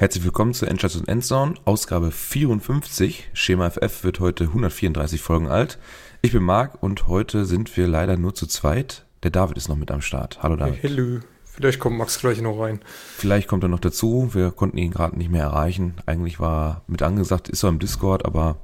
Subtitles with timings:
[0.00, 3.28] Herzlich willkommen zu Endstation und Endzone, Ausgabe 54.
[3.34, 5.78] Schema FF wird heute 134 Folgen alt.
[6.22, 9.04] Ich bin Marc und heute sind wir leider nur zu zweit.
[9.24, 10.42] Der David ist noch mit am Start.
[10.42, 10.82] Hallo David.
[10.82, 11.20] Hallo.
[11.44, 12.80] Vielleicht kommt Max gleich noch rein.
[13.14, 14.30] Vielleicht kommt er noch dazu.
[14.32, 15.96] Wir konnten ihn gerade nicht mehr erreichen.
[16.06, 18.56] Eigentlich war mit angesagt, ist er im Discord, aber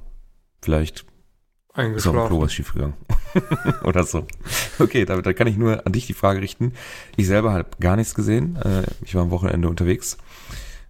[0.63, 1.05] vielleicht
[1.95, 2.95] ist auf dem Klo was schiefgegangen.
[3.83, 4.25] Oder so.
[4.79, 6.73] Okay, David, da kann ich nur an dich die Frage richten.
[7.15, 8.55] Ich selber habe gar nichts gesehen.
[8.55, 10.17] Äh, ich war am Wochenende unterwegs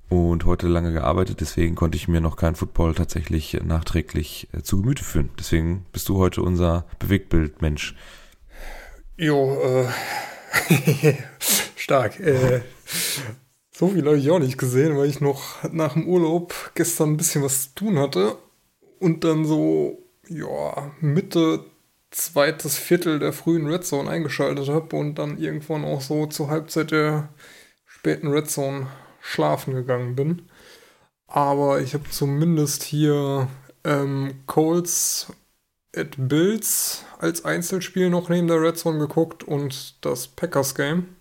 [0.10, 4.82] und heute lange gearbeitet, deswegen konnte ich mir noch kein Football tatsächlich nachträglich äh, zu
[4.82, 5.30] Gemüte führen.
[5.38, 7.96] Deswegen bist du heute unser Bewegtbildmensch.
[9.18, 9.86] Jo,
[10.70, 11.14] äh,
[11.76, 12.20] stark.
[12.20, 12.62] Äh,
[13.72, 17.18] so viel habe ich auch nicht gesehen, weil ich noch nach dem Urlaub gestern ein
[17.18, 18.38] bisschen was zu tun hatte
[19.00, 20.00] und dann so,
[20.30, 21.66] ja, Mitte
[22.12, 26.92] zweites Viertel der frühen Red Zone eingeschaltet habe und dann irgendwann auch so zur Halbzeit
[26.92, 27.30] der
[27.86, 28.88] späten Red Zone
[29.28, 30.44] schlafen gegangen bin.
[31.28, 33.50] Aber ich habe zumindest hier
[33.84, 35.28] ähm, Colts
[35.96, 41.16] at Bills als Einzelspiel noch neben der Red Zone geguckt und das Packers Game.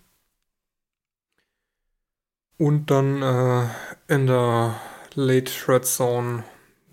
[2.59, 3.67] Und dann äh,
[4.09, 4.81] in der
[5.15, 6.45] Late Red Zone,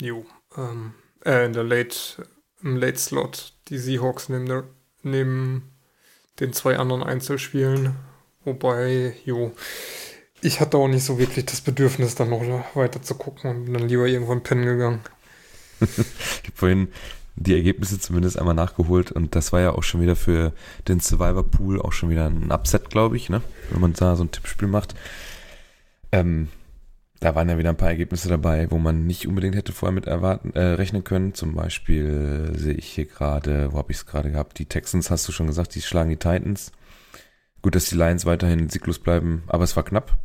[0.02, 0.26] jo,
[0.58, 2.28] ähm, äh, in der Late,
[2.62, 4.64] im Late Slot die Seahawks neben, der,
[5.04, 5.72] neben
[6.40, 7.96] den zwei anderen Einzelspielen.
[8.44, 9.54] Wobei, jo,
[10.44, 12.42] ich hatte auch nicht so wirklich das Bedürfnis, dann noch
[12.76, 15.00] weiter zu gucken und bin dann lieber irgendwann pennen gegangen.
[15.82, 16.88] ich habe vorhin
[17.36, 20.54] die Ergebnisse zumindest einmal nachgeholt und das war ja auch schon wieder für
[20.88, 23.42] den Survivor Pool auch schon wieder ein Upset, glaube ich, ne?
[23.72, 24.94] wenn man da so ein Tippspiel macht.
[26.12, 26.50] Ähm,
[27.20, 30.08] da waren ja wieder ein paar Ergebnisse dabei, wo man nicht unbedingt hätte vorher mit
[30.08, 31.34] erwarten, äh, rechnen können.
[31.34, 34.60] Zum Beispiel sehe ich hier gerade, wo habe ich es gerade gehabt?
[34.60, 36.74] Die Texans, hast du schon gesagt, die schlagen die Titans.
[37.62, 40.18] Gut, dass die Lions weiterhin sieglos bleiben, aber es war knapp.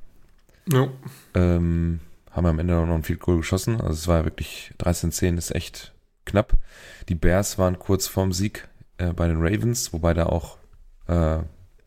[0.70, 0.88] Ja.
[1.34, 3.80] Ähm, haben am Ende noch ein Field Goal geschossen.
[3.80, 5.92] Also es war wirklich 13-10, ist echt
[6.24, 6.52] knapp.
[7.08, 8.68] Die Bears waren kurz vorm Sieg
[8.98, 10.58] äh, bei den Ravens, wobei da auch
[11.08, 11.38] äh,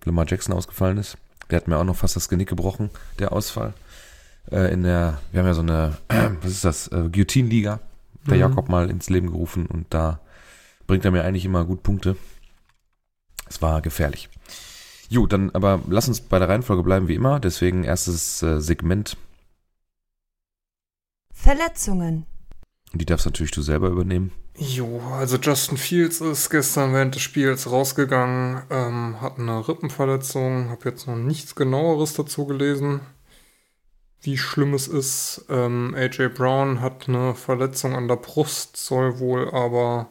[0.03, 1.17] Lamar Jackson ausgefallen ist.
[1.49, 3.73] Der hat mir auch noch fast das Genick gebrochen, der Ausfall.
[4.51, 5.97] Äh, in der, wir haben ja so eine,
[6.41, 7.79] was ist das, äh, Guillotine-Liga,
[8.25, 8.39] der mhm.
[8.39, 10.19] Jakob mal ins Leben gerufen und da
[10.87, 12.17] bringt er mir eigentlich immer gut Punkte.
[13.47, 14.29] Es war gefährlich.
[15.11, 17.41] Jo, dann aber lass uns bei der Reihenfolge bleiben wie immer.
[17.41, 19.17] Deswegen erstes äh, Segment.
[21.33, 22.25] Verletzungen.
[22.93, 24.31] Die darfst natürlich du selber übernehmen.
[24.57, 30.87] Jo, also Justin Fields ist gestern während des Spiels rausgegangen, ähm, hat eine Rippenverletzung, habe
[30.87, 33.01] jetzt noch nichts genaueres dazu gelesen,
[34.21, 35.45] wie schlimm es ist.
[35.49, 40.07] Ähm, AJ Brown hat eine Verletzung an der Brust, soll wohl aber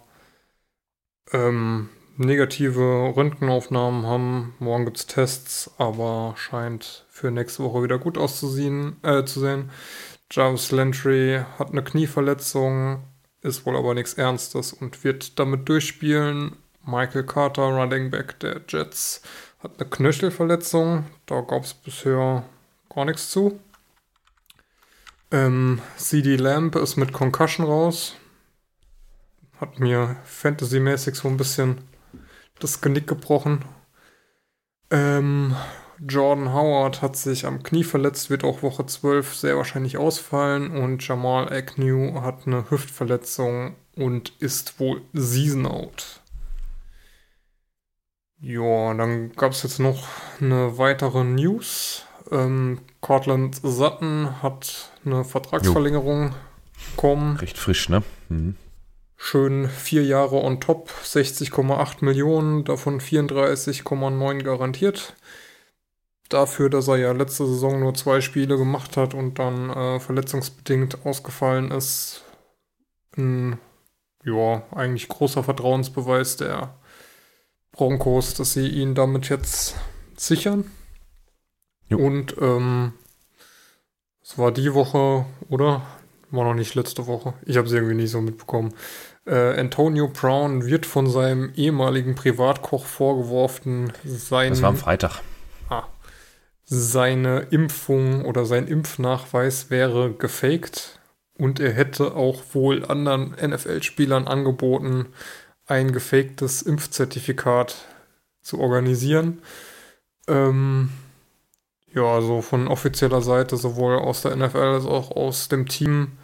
[1.33, 1.89] ähm,
[2.21, 4.55] negative Röntgenaufnahmen haben.
[4.59, 8.97] Morgen gibt es Tests, aber scheint für nächste Woche wieder gut auszusehen.
[9.03, 9.71] Äh, zu sehen.
[10.31, 13.03] Jarvis Landry hat eine Knieverletzung,
[13.43, 16.57] ist wohl aber nichts Ernstes und wird damit durchspielen.
[16.85, 19.23] Michael Carter, Running Back der Jets,
[19.61, 21.07] hat eine Knöchelverletzung.
[21.27, 22.45] Da gab es bisher
[22.95, 23.59] gar nichts zu.
[25.31, 28.15] Ähm, CD Lamp ist mit Concussion raus.
[29.59, 31.79] Hat mir fantasymäßig so ein bisschen
[32.61, 33.65] das Genick gebrochen.
[34.91, 35.55] Ähm,
[36.07, 41.07] Jordan Howard hat sich am Knie verletzt, wird auch Woche 12 sehr wahrscheinlich ausfallen und
[41.07, 46.21] Jamal Agnew hat eine Hüftverletzung und ist wohl Season out.
[48.41, 50.09] Ja, dann gab es jetzt noch
[50.41, 52.07] eine weitere News.
[52.31, 56.35] Ähm, Cortland Sutton hat eine Vertragsverlängerung
[56.91, 57.37] bekommen.
[57.37, 58.03] Recht frisch, ne?
[58.31, 58.57] Mhm.
[59.23, 65.15] Schön vier Jahre on top, 60,8 Millionen, davon 34,9 garantiert.
[66.31, 71.05] Dafür, dass er ja letzte Saison nur zwei Spiele gemacht hat und dann äh, verletzungsbedingt
[71.05, 72.25] ausgefallen ist.
[73.17, 73.59] Ein,
[74.25, 76.75] ja, eigentlich großer Vertrauensbeweis der
[77.73, 79.77] Broncos, dass sie ihn damit jetzt
[80.17, 80.65] sichern.
[81.89, 81.99] Jo.
[81.99, 82.95] Und ähm,
[84.23, 85.87] es war die Woche, oder?
[86.31, 87.35] War noch nicht letzte Woche.
[87.45, 88.73] Ich habe es irgendwie nicht so mitbekommen.
[89.31, 94.51] Äh, Antonio Brown wird von seinem ehemaligen Privatkoch vorgeworfen, sein.
[94.51, 95.21] Das war am Freitag.
[95.69, 95.85] Ah,
[96.65, 100.99] seine Impfung oder sein Impfnachweis wäre gefaked
[101.39, 105.07] und er hätte auch wohl anderen NFL-Spielern angeboten,
[105.65, 107.77] ein gefaktes Impfzertifikat
[108.43, 109.43] zu organisieren.
[110.27, 110.91] Ähm,
[111.95, 116.19] ja, also von offizieller Seite, sowohl aus der NFL als auch aus dem Team,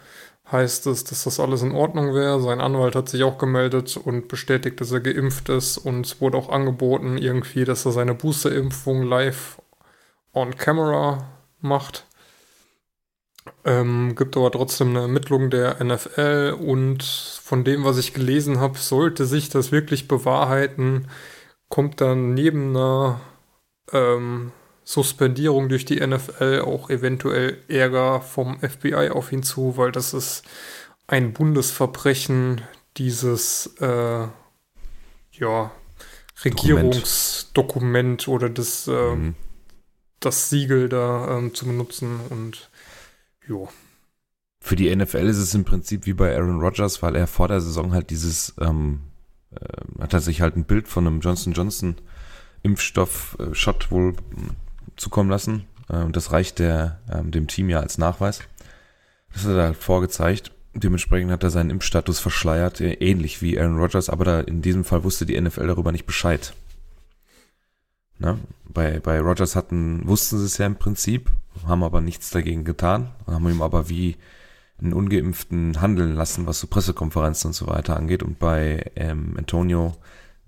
[0.51, 2.41] heißt es, dass das alles in Ordnung wäre.
[2.41, 6.37] Sein Anwalt hat sich auch gemeldet und bestätigt, dass er geimpft ist und es wurde
[6.37, 9.61] auch angeboten irgendwie, dass er seine Boosterimpfung live
[10.33, 11.27] on camera
[11.59, 12.05] macht.
[13.65, 18.77] Ähm, gibt aber trotzdem eine Ermittlung der NFL und von dem, was ich gelesen habe,
[18.77, 21.07] sollte sich das wirklich bewahrheiten,
[21.69, 23.19] kommt dann neben einer
[23.91, 24.51] ähm,
[24.87, 30.43] Suspendierung durch die NFL auch eventuell Ärger vom FBI auf ihn zu, weil das ist
[31.07, 32.61] ein Bundesverbrechen,
[32.95, 34.27] dieses äh,
[35.33, 35.71] ja,
[36.45, 39.35] Regierungsdokument oder das, äh, mhm.
[40.21, 42.69] das Siegel da ähm, zu benutzen und
[43.45, 43.67] ja.
[44.61, 47.59] Für die NFL ist es im Prinzip wie bei Aaron Rodgers, weil er vor der
[47.59, 49.01] Saison halt dieses, ähm,
[49.51, 51.97] äh, hat er sich halt ein Bild von einem Johnson Johnson
[52.63, 54.15] Impfstoff-Shot äh, wohl
[54.97, 55.65] zukommen lassen.
[55.87, 58.41] Und das reicht der, ähm, dem Team ja als Nachweis.
[59.31, 60.51] Das hat er halt vorgezeigt.
[60.73, 64.83] Dementsprechend hat er seinen Impfstatus verschleiert, äh, ähnlich wie Aaron Rodgers, aber da in diesem
[64.83, 66.53] Fall wusste die NFL darüber nicht Bescheid.
[68.19, 68.37] Ne?
[68.65, 71.31] Bei, bei Rodgers hatten, wussten sie es ja im Prinzip,
[71.65, 74.17] haben aber nichts dagegen getan, haben ihm aber wie
[74.79, 78.21] einen Ungeimpften handeln lassen, was so Pressekonferenzen und so weiter angeht.
[78.21, 79.95] Und bei ähm, Antonio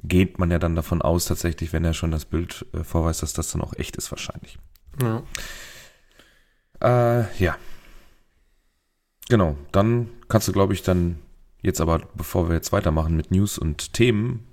[0.03, 3.33] geht man ja dann davon aus, tatsächlich, wenn er schon das Bild äh, vorweist, dass
[3.33, 4.57] das dann auch echt ist, wahrscheinlich.
[5.01, 5.23] Ja.
[6.81, 7.57] Äh, ja.
[9.27, 11.19] Genau, dann kannst du, glaube ich, dann
[11.61, 14.47] jetzt aber, bevor wir jetzt weitermachen mit News und Themen,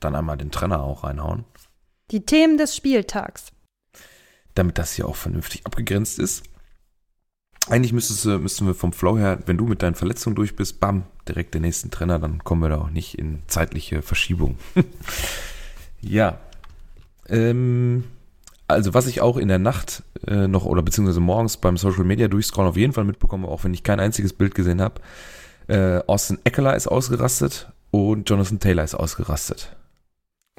[0.00, 1.44] dann einmal den Trenner auch reinhauen.
[2.10, 3.52] Die Themen des Spieltags.
[4.54, 6.42] Damit das hier auch vernünftig abgegrenzt ist.
[7.68, 11.04] Eigentlich müsstest müssten wir vom Flow her, wenn du mit deinen Verletzungen durch bist, bam,
[11.28, 14.56] direkt den nächsten Trainer, dann kommen wir da auch nicht in zeitliche Verschiebung.
[16.00, 16.38] ja.
[17.28, 18.04] Ähm,
[18.68, 22.28] also was ich auch in der Nacht äh, noch oder beziehungsweise morgens beim Social Media
[22.28, 25.00] durchscrollen auf jeden Fall mitbekomme, auch wenn ich kein einziges Bild gesehen habe,
[25.68, 29.76] äh, Austin Eckler ist ausgerastet und Jonathan Taylor ist ausgerastet.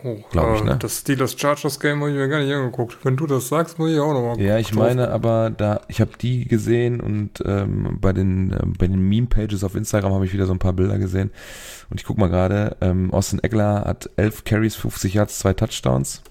[0.01, 0.77] Oh, glaube ich, äh, ne?
[0.79, 2.97] Das Steelers Chargers Game habe ich mir gar nicht angeguckt.
[3.03, 6.11] Wenn du das sagst, muss ich auch nochmal Ja, ich meine aber, da, ich habe
[6.19, 10.47] die gesehen und ähm, bei den, äh, bei den Meme-Pages auf Instagram habe ich wieder
[10.47, 11.31] so ein paar Bilder gesehen.
[11.89, 16.23] Und ich guck mal gerade, ähm, Austin Eckler hat 11 Carries, 50 Yards, zwei Touchdowns.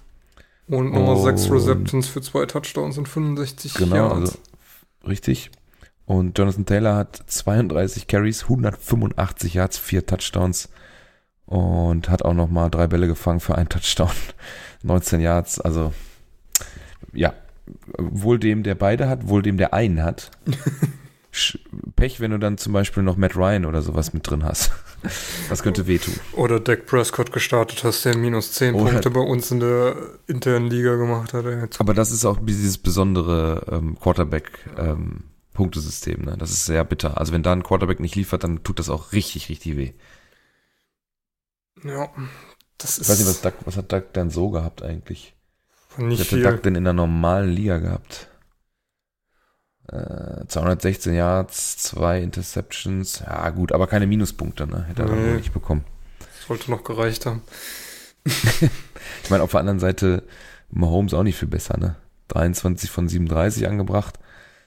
[0.69, 4.21] Und nochmal 6 Receptions für zwei Touchdowns und 65 genau, Yards.
[4.21, 4.39] Also,
[5.07, 5.51] richtig.
[6.05, 10.69] Und Jonathan Taylor hat 32 Carries, 185 Yards, vier Touchdowns
[11.47, 14.11] und hat auch noch mal drei Bälle gefangen für einen Touchdown,
[14.83, 15.61] 19 Yards.
[15.61, 15.93] Also
[17.13, 17.35] ja,
[17.99, 20.31] wohl dem, der beide hat, wohl dem, der einen hat.
[21.97, 24.71] Pech, wenn du dann zum Beispiel noch Matt Ryan oder sowas mit drin hast.
[25.49, 26.15] Das könnte wehtun.
[26.35, 29.97] Oder Dak Prescott gestartet hast, der minus 10 oder Punkte bei uns in der
[30.29, 31.45] internen Liga gemacht hat.
[31.81, 36.21] Aber das ist auch dieses besondere ähm, Quarterback-Punktesystem.
[36.21, 36.37] Ähm, ne?
[36.39, 37.19] Das ist sehr bitter.
[37.19, 39.93] Also wenn da ein Quarterback nicht liefert, dann tut das auch richtig, richtig weh.
[41.85, 42.09] Ja,
[42.79, 43.05] das ist.
[43.05, 45.35] Ich weiß nicht, was, Duck, was hat Duck denn so gehabt eigentlich?
[45.99, 46.45] Nicht was viel.
[46.45, 48.29] hat Duck denn in der normalen Liga gehabt?
[49.89, 53.21] Äh, 216 Yards, zwei Interceptions.
[53.21, 54.85] Ja, gut, aber keine Minuspunkte, ne?
[54.85, 55.27] Hätte er nee.
[55.27, 55.85] dann nicht bekommen.
[56.47, 57.43] Sollte noch gereicht haben.
[58.25, 60.23] ich meine, auf der anderen Seite
[60.71, 61.97] Mahomes auch nicht viel besser, ne?
[62.29, 64.19] 23 von 37 angebracht,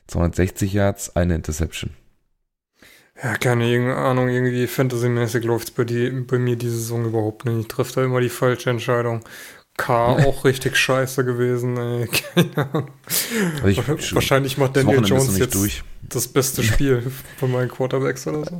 [0.07, 1.91] 260 Yards, eine Interception.
[3.21, 7.59] Ja, keine Ahnung, irgendwie Fantasy-mäßig läuft es bei, bei mir diese Saison überhaupt nicht.
[7.59, 9.21] Ich treffe da immer die falsche Entscheidung.
[9.77, 12.07] K auch richtig scheiße gewesen, ey.
[12.33, 12.91] Keine Ahnung.
[13.63, 15.83] Also Wahrscheinlich macht Daniel Jones jetzt durch.
[16.01, 17.03] das beste Spiel
[17.37, 18.57] von meinen Quarterbacks oder so.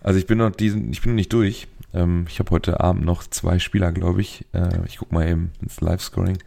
[0.00, 1.68] Also ich bin noch diesen, ich bin noch nicht durch.
[1.92, 4.44] Ähm, ich habe heute Abend noch zwei Spieler, glaube ich.
[4.52, 6.38] Äh, ich guck mal eben ins Live-Scoring.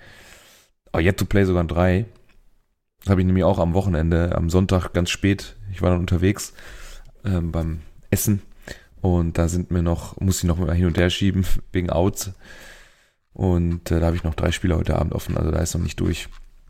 [0.93, 2.05] Oh, Yet to Play sogar drei.
[3.01, 5.55] Das habe ich nämlich auch am Wochenende, am Sonntag ganz spät.
[5.77, 6.53] Ich war dann unterwegs
[7.23, 8.41] ähm, beim Essen
[8.99, 12.31] und da sind mir noch, muss ich noch mal hin und her schieben wegen Outs.
[13.31, 15.83] Und äh, da habe ich noch drei Spiele heute Abend offen, also da ist noch
[15.83, 16.29] nicht durch.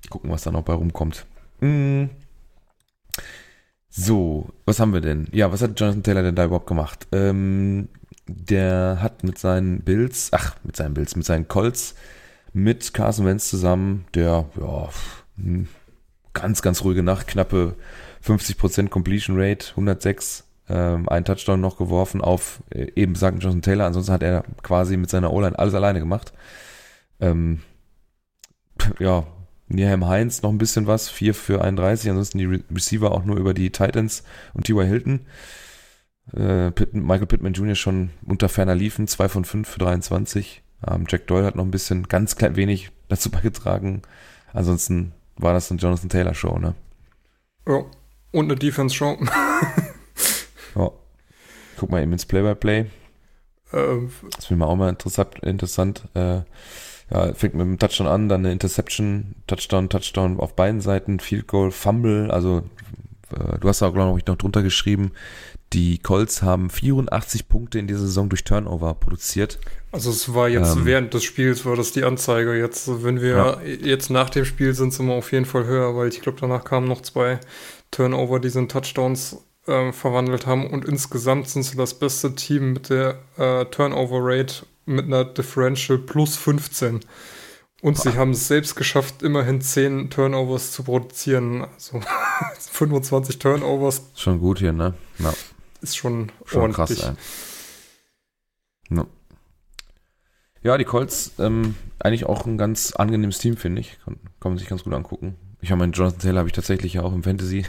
[0.10, 1.26] Gucken, was da noch bei rumkommt.
[1.62, 2.08] Mm.
[3.90, 5.30] So, was haben wir denn?
[5.32, 7.08] Ja, was hat Jonathan Taylor denn da überhaupt gemacht?
[7.14, 7.88] Ähm,
[8.28, 11.96] der hat mit seinen Bills, ach, mit seinen Bills, mit seinen Colts,
[12.52, 14.90] mit Carson Wentz zusammen, der, ja,
[15.38, 15.70] hm,
[16.34, 17.76] ganz, ganz ruhige Nacht, knappe
[18.28, 23.86] 50% Completion Rate, 106, ähm, ein Touchdown noch geworfen auf äh, eben besagten Jonathan Taylor.
[23.86, 26.34] Ansonsten hat er quasi mit seiner O-Line alles alleine gemacht.
[27.20, 27.62] Ähm,
[29.00, 29.26] ja,
[29.70, 33.38] Nierheim Heinz noch ein bisschen was, 4 für 31, ansonsten die Re Receiver auch nur
[33.38, 34.86] über die Titans und T.Y.
[34.86, 35.26] Hilton.
[36.34, 37.76] Äh, Pitt, Michael Pittman Jr.
[37.76, 40.64] schon unter ferner liefen, 2 von 5 für 23.
[40.88, 44.02] Ähm, Jack Doyle hat noch ein bisschen, ganz klein wenig dazu beigetragen.
[44.54, 46.76] Ansonsten war das eine Jonathan Taylor Show, ne?
[47.68, 47.84] Ja,
[48.38, 49.18] und eine Defense Show.
[50.76, 50.92] ja.
[51.78, 52.82] Guck mal eben ins Play-by-Play.
[52.82, 52.88] -play.
[53.74, 55.40] Ähm, das ist mir auch mal interessant.
[55.42, 56.04] interessant.
[56.14, 56.42] Äh,
[57.10, 61.48] ja, fängt mit einem Touchdown an, dann eine Interception, Touchdown, Touchdown auf beiden Seiten, Field
[61.48, 62.64] Goal, Fumble, also
[63.32, 65.12] äh, du hast auch, glaube ich, noch drunter geschrieben,
[65.74, 69.60] die Colts haben 84 Punkte in dieser Saison durch Turnover produziert.
[69.92, 72.58] Also es war jetzt ähm, während des Spiels war das die Anzeige.
[72.58, 73.62] Jetzt, wenn wir ja.
[73.62, 76.64] jetzt nach dem Spiel sind, sind wir auf jeden Fall höher, weil ich glaube, danach
[76.64, 77.40] kamen noch zwei
[77.92, 80.70] Turnover, die sind Touchdowns äh, verwandelt haben.
[80.70, 85.98] Und insgesamt sind sie das beste Team mit der äh, Turnover Rate mit einer Differential
[85.98, 87.02] plus 15.
[87.82, 88.02] Und Boah.
[88.02, 91.66] sie haben es selbst geschafft, immerhin 10 Turnovers zu produzieren.
[91.76, 92.02] Also
[92.72, 94.02] 25 Turnovers.
[94.16, 94.94] Schon gut hier, ne?
[95.20, 95.34] Ja.
[95.82, 97.00] Ist schon, schon ordentlich.
[97.00, 97.14] krass.
[98.90, 99.06] Ja.
[100.64, 104.00] ja, die Colts, ähm, eigentlich auch ein ganz angenehmes Team, finde ich.
[104.04, 105.36] Kann, kann man sich ganz gut angucken.
[105.62, 107.66] Ich habe meinen Jonathan Taylor habe ich tatsächlich ja auch im Fantasy.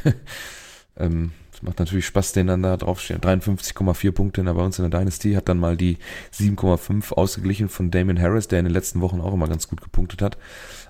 [0.97, 3.21] ähm, es macht natürlich Spaß, den dann da draufstehen.
[3.21, 5.33] 53,4 Punkte bei uns in der Dynasty.
[5.33, 5.99] Hat dann mal die
[6.33, 10.23] 7,5 ausgeglichen von Damon Harris, der in den letzten Wochen auch immer ganz gut gepunktet
[10.23, 10.39] hat.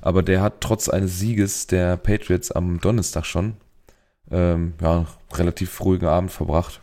[0.03, 3.55] Aber der hat trotz eines Sieges der Patriots am Donnerstag schon
[4.31, 6.83] ähm, ja, relativ ruhigen Abend verbracht.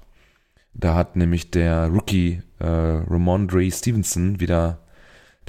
[0.74, 4.80] Da hat nämlich der Rookie äh, Ramondre Stevenson wieder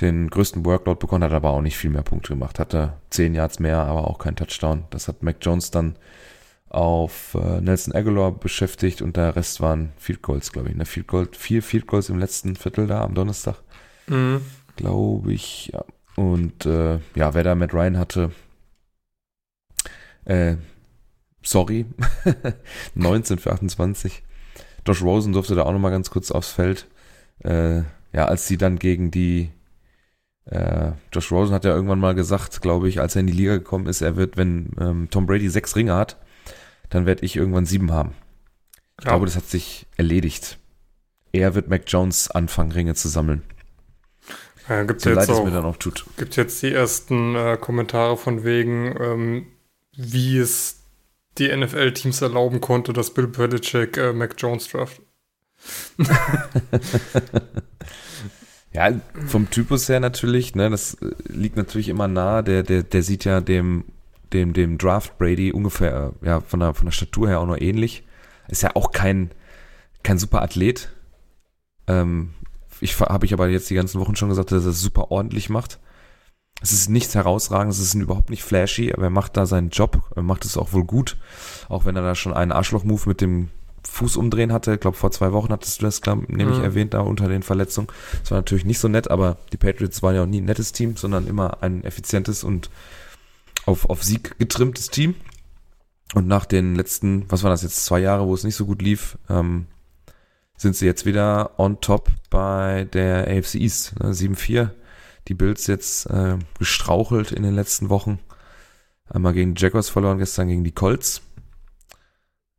[0.01, 2.59] den größten Workload bekommen, hat aber auch nicht viel mehr Punkte gemacht.
[2.59, 4.85] Hatte 10 Yards mehr, aber auch kein Touchdown.
[4.91, 5.97] Das hat Mac Jones dann
[6.69, 10.77] auf äh, Nelson Aguilar beschäftigt und der Rest waren Field Goals, glaube ich.
[10.77, 10.85] Ne?
[10.85, 13.57] Field Goal, vier Field Goals im letzten Viertel da am Donnerstag.
[14.09, 14.43] Mhm.
[14.77, 15.85] Glaube ich, ja.
[16.17, 18.33] Und äh, ja, wer da Matt Ryan hatte,
[20.25, 20.57] äh,
[21.43, 21.87] sorry,
[22.95, 24.23] 19 für 28.
[24.87, 26.87] Josh Rosen durfte da auch nochmal ganz kurz aufs Feld.
[27.43, 29.51] Äh, ja, als sie dann gegen die
[30.47, 33.57] äh, Josh Rosen hat ja irgendwann mal gesagt, glaube ich, als er in die Liga
[33.57, 36.17] gekommen ist, er wird, wenn ähm, Tom Brady sechs Ringe hat,
[36.89, 38.15] dann werde ich irgendwann sieben haben.
[38.99, 39.11] Ich ja.
[39.11, 40.59] glaube, das hat sich erledigt.
[41.33, 43.43] Er wird Mac Jones anfangen, Ringe zu sammeln.
[44.69, 46.05] Ja, gibt so jetzt leid auch, es mir dann auch tut.
[46.17, 49.47] Gibt jetzt die ersten äh, Kommentare von wegen, ähm,
[49.97, 50.83] wie es
[51.39, 55.03] die NFL-Teams erlauben konnte, dass Bill Belichick äh, Mac Jones draft.
[58.77, 58.93] ja,
[59.27, 62.43] vom Typus her natürlich, ne, das äh, liegt natürlich immer nah.
[62.43, 63.85] Der, der, der sieht ja dem
[64.33, 68.05] dem, dem Draft Brady ungefähr, ja, von der, von der Statur her auch noch ähnlich.
[68.49, 69.31] Ist ja auch kein,
[70.03, 70.91] kein super Athlet.
[71.87, 72.35] Ähm,
[72.81, 75.49] ich habe ich aber jetzt die ganzen Wochen schon gesagt, dass er es super ordentlich
[75.49, 75.79] macht.
[76.63, 80.11] Es ist nichts herausragendes, es ist überhaupt nicht flashy, aber er macht da seinen Job,
[80.17, 81.17] er macht es auch wohl gut,
[81.69, 83.51] auch wenn er da schon einen Arschloch-Move mit dem
[83.89, 84.75] Fuß umdrehen hatte.
[84.75, 86.65] Ich glaube, vor zwei Wochen hattest du das, glaub, nämlich mhm.
[86.65, 87.89] erwähnt, da unter den Verletzungen.
[88.21, 90.73] Das war natürlich nicht so nett, aber die Patriots waren ja auch nie ein nettes
[90.73, 92.71] Team, sondern immer ein effizientes und
[93.65, 95.15] auf, auf Sieg getrimmtes Team.
[96.15, 98.81] Und nach den letzten, was war das jetzt, zwei Jahre, wo es nicht so gut
[98.81, 99.67] lief, ähm,
[100.57, 103.99] sind sie jetzt wieder on top bei der AFC East.
[104.01, 104.13] Ne?
[104.13, 104.71] 7-4.
[105.29, 108.21] Die Bills jetzt äh, gestrauchelt in den letzten Wochen.
[109.09, 111.23] Einmal gegen die Jaguars verloren, gestern gegen die Colts.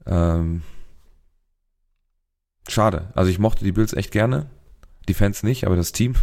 [0.05, 0.63] Ähm,
[2.67, 3.11] schade.
[3.13, 4.47] Also ich mochte die Bills echt gerne.
[5.07, 6.15] Die Fans nicht, aber das Team.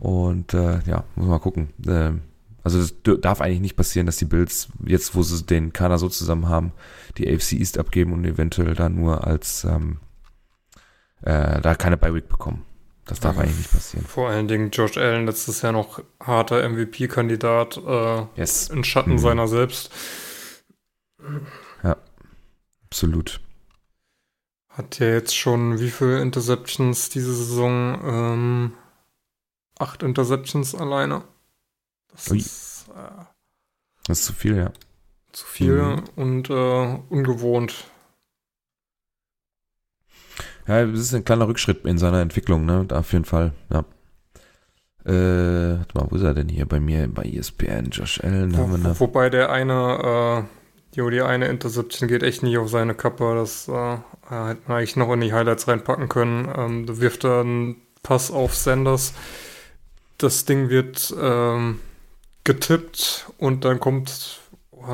[0.00, 1.70] Und äh, ja, muss mal gucken.
[1.86, 2.22] Ähm,
[2.62, 6.08] also das darf eigentlich nicht passieren, dass die Bills jetzt, wo sie den Kader so
[6.08, 6.72] zusammen haben,
[7.16, 9.98] die AFC East abgeben und eventuell da nur als ähm,
[11.22, 12.64] äh, da keine Bye-Week bekommen.
[13.06, 14.06] Das darf ja, eigentlich nicht passieren.
[14.06, 18.68] Vor allen Dingen Josh Allen letztes Jahr noch harter MVP-Kandidat äh, yes.
[18.68, 19.18] in Schatten mhm.
[19.18, 19.90] seiner selbst.
[21.82, 21.96] Ja,
[22.84, 23.40] absolut.
[24.78, 28.00] Hat ja jetzt schon wie viele Interceptions diese Saison?
[28.04, 28.72] Ähm,
[29.76, 31.24] acht Interceptions alleine.
[32.12, 32.38] Das Ui.
[32.38, 33.24] ist, äh,
[34.06, 34.72] das ist zu viel, ja.
[35.32, 36.04] Zu viel mhm.
[36.14, 37.86] und äh, ungewohnt.
[40.68, 42.86] Ja, das ist ein kleiner Rückschritt in seiner Entwicklung, ne?
[42.92, 43.80] Auf jeden Fall, ja.
[45.04, 47.08] Äh, warte mal, wo ist er denn hier bei mir?
[47.12, 50.57] Bei ESPN, Josh Allen wo, haben wir wo, Wobei der eine, äh,
[50.98, 53.36] jo, die eine Interception geht echt nicht auf seine Kappe.
[53.36, 56.52] Das äh, hätte man eigentlich noch in die Highlights reinpacken können.
[56.56, 59.14] Ähm, da wirft er einen Pass auf Sanders.
[60.18, 61.78] Das Ding wird ähm,
[62.42, 64.40] getippt und dann kommt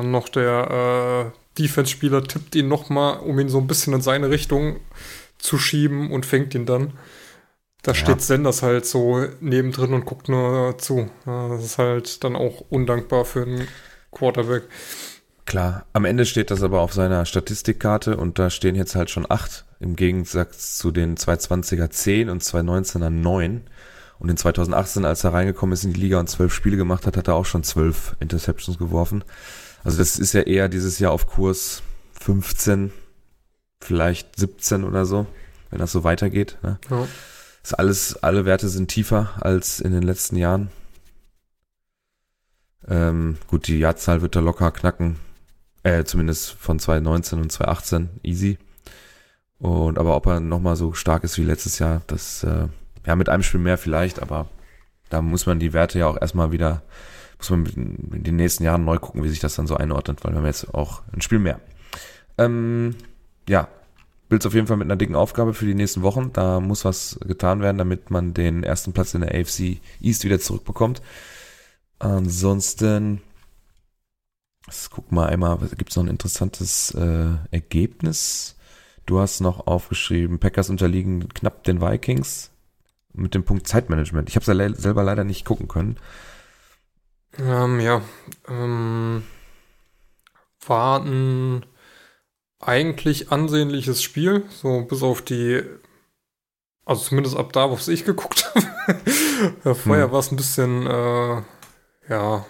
[0.03, 4.81] noch der äh, Defense-Spieler, tippt ihn nochmal, um ihn so ein bisschen in seine Richtung
[5.39, 6.93] zu schieben und fängt ihn dann.
[7.81, 7.95] Da ja.
[7.95, 11.09] steht Senders halt so nebendrin und guckt nur zu.
[11.25, 13.67] Das ist halt dann auch undankbar für einen
[14.11, 14.63] Quarterback.
[15.45, 19.29] Klar, am Ende steht das aber auf seiner Statistikkarte und da stehen jetzt halt schon
[19.29, 23.61] acht im Gegensatz zu den 220er 10 und 219er 9.
[24.17, 27.17] Und in 2018, als er reingekommen ist in die Liga und zwölf Spiele gemacht hat,
[27.17, 29.23] hat er auch schon zwölf Interceptions geworfen.
[29.83, 31.83] Also das ist ja eher dieses Jahr auf Kurs
[32.19, 32.91] 15,
[33.81, 35.27] vielleicht 17 oder so,
[35.69, 36.57] wenn das so weitergeht.
[36.63, 36.79] Ne?
[36.89, 37.07] Ja.
[37.61, 40.69] Das alles, alle Werte sind tiefer als in den letzten Jahren.
[42.87, 45.17] Ähm, gut, die Jahrzahl wird er locker knacken.
[45.85, 48.57] Äh, zumindest von 2019 und 2018 easy.
[49.59, 52.67] Und aber ob er nochmal so stark ist wie letztes Jahr, das äh,
[53.05, 54.49] ja mit einem Spiel mehr vielleicht, aber
[55.09, 56.81] da muss man die Werte ja auch erstmal wieder,
[57.37, 60.33] muss man in den nächsten Jahren neu gucken, wie sich das dann so einordnet, weil
[60.33, 61.59] wir haben jetzt auch ein Spiel mehr.
[62.39, 62.95] Ähm,
[63.47, 63.67] ja,
[64.27, 66.33] Bills auf jeden Fall mit einer dicken Aufgabe für die nächsten Wochen.
[66.33, 70.39] Da muss was getan werden, damit man den ersten Platz in der AFC East wieder
[70.39, 71.03] zurückbekommt.
[71.99, 73.21] Ansonsten
[74.67, 78.55] Jetzt guck mal einmal, gibt es noch ein interessantes äh, Ergebnis?
[79.05, 82.51] Du hast noch aufgeschrieben, Packers unterliegen knapp den Vikings
[83.13, 84.29] mit dem Punkt Zeitmanagement.
[84.29, 85.97] Ich habe es ja le selber leider nicht gucken können.
[87.37, 88.01] Ähm, ja,
[88.47, 89.23] ähm,
[90.65, 91.65] war ein
[92.59, 95.61] eigentlich ansehnliches Spiel, so bis auf die,
[96.85, 98.51] also zumindest ab da, wo ich geguckt
[99.63, 99.75] habe.
[99.75, 100.11] Vorher hm.
[100.11, 101.41] war es ein bisschen, äh,
[102.09, 102.45] ja,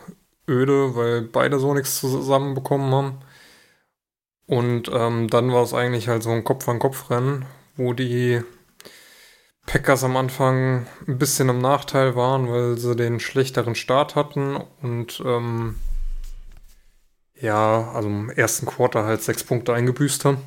[0.47, 3.19] öde, weil beide so nichts zusammenbekommen haben.
[4.47, 7.45] Und ähm, dann war es eigentlich halt so ein Kopf-an-Kopf-Rennen,
[7.77, 8.41] wo die
[9.65, 15.21] Packers am Anfang ein bisschen im Nachteil waren, weil sie den schlechteren Start hatten und
[15.25, 15.75] ähm,
[17.39, 20.37] ja, also im ersten Quarter halt sechs Punkte eingebüßt haben.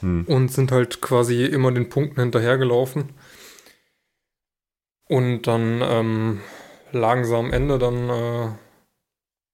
[0.00, 0.24] Hm.
[0.24, 3.10] Und sind halt quasi immer den Punkten hinterhergelaufen.
[5.08, 6.40] Und dann ähm,
[6.92, 8.48] lagen sie am Ende dann äh,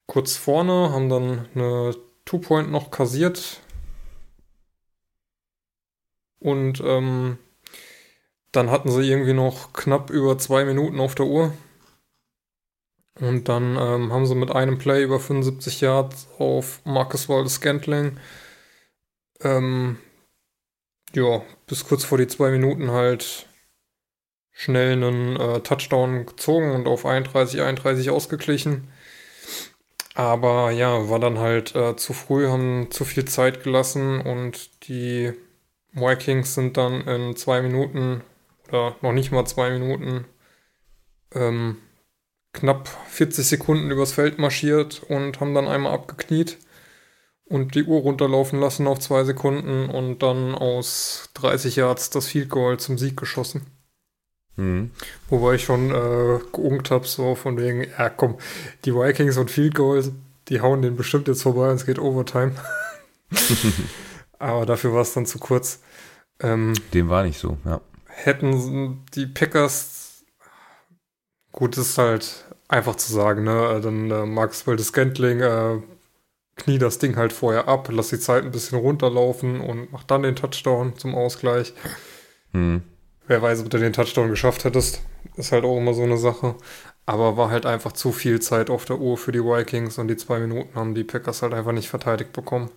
[0.06, 3.60] kurz vorne, haben dann eine Two-Point noch kassiert.
[6.38, 7.38] Und ähm,
[8.52, 11.52] dann hatten sie irgendwie noch knapp über zwei Minuten auf der Uhr.
[13.20, 18.18] Und dann ähm, haben sie mit einem Play über 75 Yards auf Marcus Waldes Scantling
[19.40, 19.98] ähm,
[21.14, 23.46] ja, bis kurz vor die zwei Minuten halt
[24.52, 28.88] schnell einen äh, Touchdown gezogen und auf 31, 31 ausgeglichen.
[30.16, 35.34] Aber ja, war dann halt äh, zu früh, haben zu viel Zeit gelassen und die
[35.92, 38.22] Vikings sind dann in zwei Minuten
[38.66, 40.24] oder noch nicht mal zwei Minuten
[41.34, 41.76] ähm,
[42.54, 46.56] knapp 40 Sekunden übers Feld marschiert und haben dann einmal abgekniet
[47.44, 52.48] und die Uhr runterlaufen lassen auf zwei Sekunden und dann aus 30 Yards das Field
[52.48, 53.66] Goal zum Sieg geschossen.
[54.56, 54.90] Mhm.
[55.28, 58.36] Wobei ich schon äh, geungt habe, so von wegen, ja komm,
[58.84, 60.12] die Vikings und Field Goals,
[60.49, 62.52] die hauen den bestimmt jetzt vorbei und es geht Overtime.
[64.38, 65.80] Aber dafür war es dann zu kurz.
[66.40, 67.80] Ähm, Dem war nicht so, ja.
[68.06, 70.25] Hätten die Packers,
[71.52, 73.80] gut, ist halt einfach zu sagen, ne?
[73.82, 75.80] Dann äh, Max Wildes Gantling, äh,
[76.56, 80.23] knie das Ding halt vorher ab, lass die Zeit ein bisschen runterlaufen und mach dann
[80.23, 81.75] den Touchdown zum Ausgleich.
[82.52, 82.82] Mhm.
[83.26, 85.02] Wer weiß, ob du den Touchdown geschafft hättest.
[85.36, 86.54] Ist halt auch immer so eine Sache.
[87.06, 90.17] Aber war halt einfach zu viel Zeit auf der Uhr für die Vikings und die
[90.17, 92.71] zwei Minuten haben die Packers halt einfach nicht verteidigt bekommen.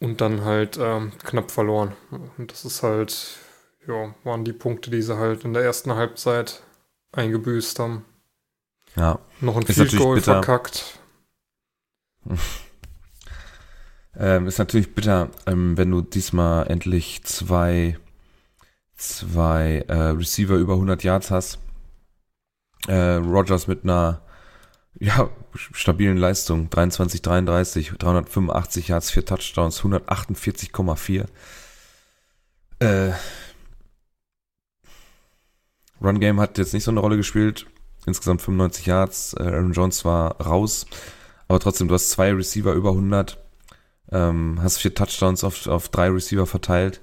[0.00, 1.94] Und dann halt ähm, knapp verloren.
[2.10, 3.38] Und das ist halt,
[3.86, 6.62] ja, waren die Punkte, die sie halt in der ersten Halbzeit
[7.12, 8.04] eingebüßt haben.
[8.96, 9.18] Ja.
[9.40, 10.98] Noch ein Field Goal verkackt.
[14.16, 17.98] ähm, ist natürlich bitter, ähm, wenn du diesmal endlich zwei
[18.98, 21.58] zwei äh, Receiver über 100 Yards hast.
[22.86, 24.22] Äh, Rogers mit einer
[24.98, 26.68] ja, stabilen Leistung.
[26.70, 31.26] 23, 33, 385 Yards, 4 Touchdowns, 148,4.
[32.80, 33.12] Äh,
[36.00, 37.66] Run Game hat jetzt nicht so eine Rolle gespielt.
[38.06, 39.34] Insgesamt 95 Yards.
[39.34, 40.86] Äh, Aaron Jones war raus.
[41.48, 43.38] Aber trotzdem, du hast zwei Receiver über 100.
[44.10, 47.00] Ähm, hast vier Touchdowns auf, auf drei Receiver verteilt.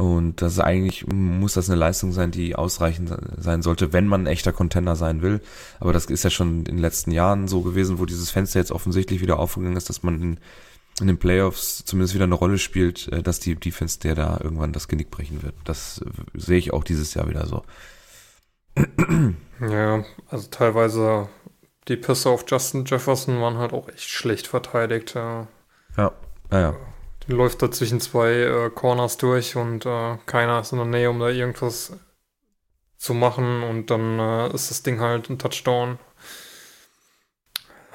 [0.00, 4.22] Und das ist eigentlich, muss das eine Leistung sein, die ausreichend sein sollte, wenn man
[4.22, 5.42] ein echter Contender sein will.
[5.78, 8.72] Aber das ist ja schon in den letzten Jahren so gewesen, wo dieses Fenster jetzt
[8.72, 10.40] offensichtlich wieder aufgegangen ist, dass man in,
[11.02, 14.72] in den Playoffs zumindest wieder eine Rolle spielt, äh, dass die Defense der da irgendwann
[14.72, 15.54] das Genick brechen wird.
[15.64, 16.00] Das
[16.32, 17.62] sehe ich auch dieses Jahr wieder so.
[19.60, 21.28] Ja, also teilweise
[21.88, 25.12] die Pässe auf Justin Jefferson waren halt auch echt schlecht verteidigt.
[25.12, 25.48] Ja,
[25.98, 26.12] ja,
[26.50, 26.74] ja.
[27.30, 31.20] Läuft da zwischen zwei äh, Corners durch und äh, keiner ist in der Nähe, um
[31.20, 31.92] da irgendwas
[32.96, 35.98] zu machen und dann äh, ist das Ding halt ein Touchdown.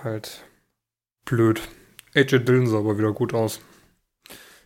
[0.04, 0.44] Halt
[1.26, 1.62] blöd.
[2.16, 3.60] AJ Dillon sah aber wieder gut aus.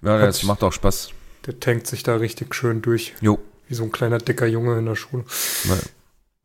[0.01, 1.11] Ja, Hat das macht auch Spaß.
[1.45, 3.13] Der tankt sich da richtig schön durch.
[3.21, 3.39] Jo.
[3.67, 5.23] Wie so ein kleiner dicker Junge in der Schule.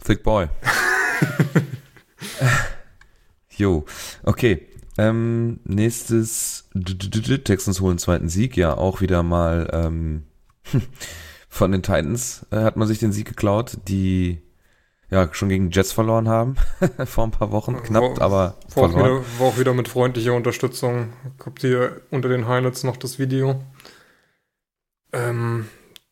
[0.05, 0.49] Thick Boy.
[3.57, 3.85] jo,
[4.23, 4.69] okay.
[4.97, 6.69] Ähm, nächstes,
[7.45, 10.25] Texans holen zweiten Sieg, ja, auch wieder mal ähm,
[11.49, 13.79] von den Titans äh, hat man sich den Sieg geklaut.
[13.89, 14.41] Die,
[15.11, 16.57] ja schon gegen Jets verloren haben
[17.07, 17.83] vor ein paar Wochen.
[17.83, 21.13] Knapp, War- aber War auch, wieder, war auch wieder mit freundlicher Unterstützung.
[21.45, 23.63] Habt ihr unter den Highlights noch das Video?
[25.13, 25.67] Ähm,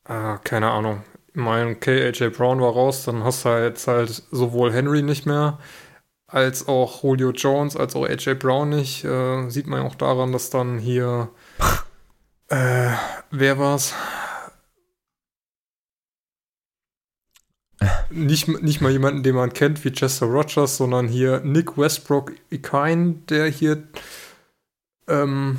[0.05, 1.03] ah, keine Ahnung.
[1.35, 5.59] Mein KAJ Brown war raus, dann hast du jetzt halt sowohl Henry nicht mehr,
[6.33, 9.05] als auch Julio Jones, als auch AJ Brown nicht.
[9.05, 11.29] Äh, sieht man ja auch daran, dass dann hier,
[12.49, 12.90] äh,
[13.31, 13.95] wer war's?
[18.11, 23.27] Nicht, nicht mal jemanden, den man kennt wie Chester Rogers, sondern hier Nick Westbrook Ikain,
[23.27, 23.83] der hier
[25.09, 25.59] ähm,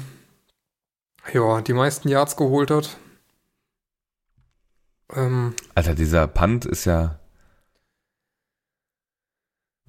[1.33, 2.97] ja, die meisten Yards geholt hat.
[5.13, 7.19] Ähm, Alter, dieser Punt ist ja.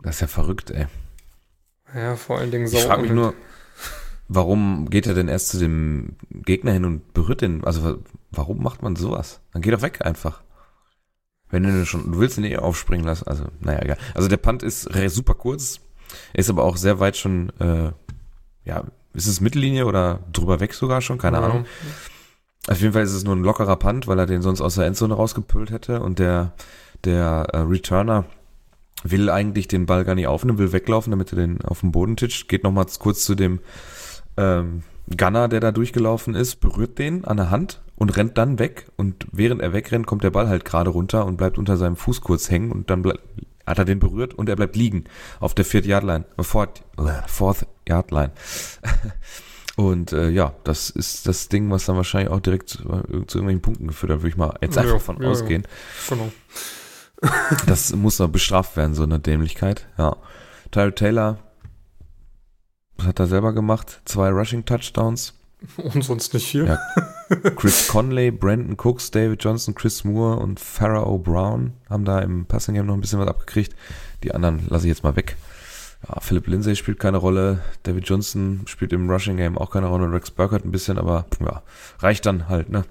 [0.05, 0.87] Das ist ja verrückt, ey.
[1.95, 3.35] ja, vor allen Dingen Ich frage mich nur,
[4.29, 7.64] warum geht er denn erst zu dem Gegner hin und berührt den?
[7.64, 7.97] Also wa-
[8.31, 9.40] warum macht man sowas?
[9.53, 10.43] Dann geh doch weg einfach.
[11.51, 13.29] Wenn du schon, du willst ihn eh aufspringen lassen.
[13.29, 13.99] Also, naja, egal.
[14.14, 15.81] Also der Punt ist super kurz,
[16.33, 17.93] ist aber auch sehr weit schon, äh,
[18.64, 21.19] ja, ist es Mittellinie oder drüber weg sogar schon?
[21.19, 21.45] Keine Ja.
[21.45, 21.67] Ahnung.
[22.67, 24.87] Auf jeden Fall ist es nur ein lockerer Punt, weil er den sonst aus der
[24.87, 26.53] Endzone rausgepüllt hätte und der,
[27.05, 28.25] der äh, Returner
[29.05, 32.17] will eigentlich den Ball gar nicht aufnehmen, will weglaufen, damit er den auf den Boden
[32.17, 33.61] titscht, geht nochmal kurz zu dem
[34.37, 34.83] ähm,
[35.17, 39.27] Gunner, der da durchgelaufen ist, berührt den an der Hand und rennt dann weg und
[39.31, 42.51] während er wegrennt, kommt der Ball halt gerade runter und bleibt unter seinem Fuß kurz
[42.51, 43.05] hängen und dann
[43.67, 45.05] hat er den berührt und er bleibt liegen
[45.40, 48.33] auf der Fourth Yard Line, äh, Fourth, äh, Fourth Yard Line.
[49.77, 53.38] Und äh, ja, das ist das Ding, was dann wahrscheinlich auch direkt zu, äh, zu
[53.38, 55.31] irgendwelchen Punkten geführt hat, würde ich mal jetzt Ja, einfach von ja, ja.
[55.31, 55.67] ausgehen.
[56.09, 56.31] Genau.
[57.66, 59.87] Das muss noch bestraft werden, so eine Dämlichkeit.
[59.98, 60.16] Ja.
[60.70, 61.38] Tyler Taylor,
[62.96, 64.00] was hat er selber gemacht?
[64.05, 65.35] Zwei Rushing Touchdowns.
[65.77, 66.66] Und sonst nicht viel.
[66.66, 66.79] Ja.
[67.57, 72.74] Chris Conley, Brandon Cooks, David Johnson, Chris Moore und Pharaoh Brown haben da im Passing
[72.74, 73.74] Game noch ein bisschen was abgekriegt.
[74.22, 75.37] Die anderen lasse ich jetzt mal weg.
[76.07, 77.61] Ja, Philip Lindsay spielt keine Rolle.
[77.83, 80.12] David Johnson spielt im Rushing Game auch keine Rolle.
[80.12, 81.62] Rex Burkhardt ein bisschen, aber ja,
[81.98, 82.85] reicht dann halt, ne?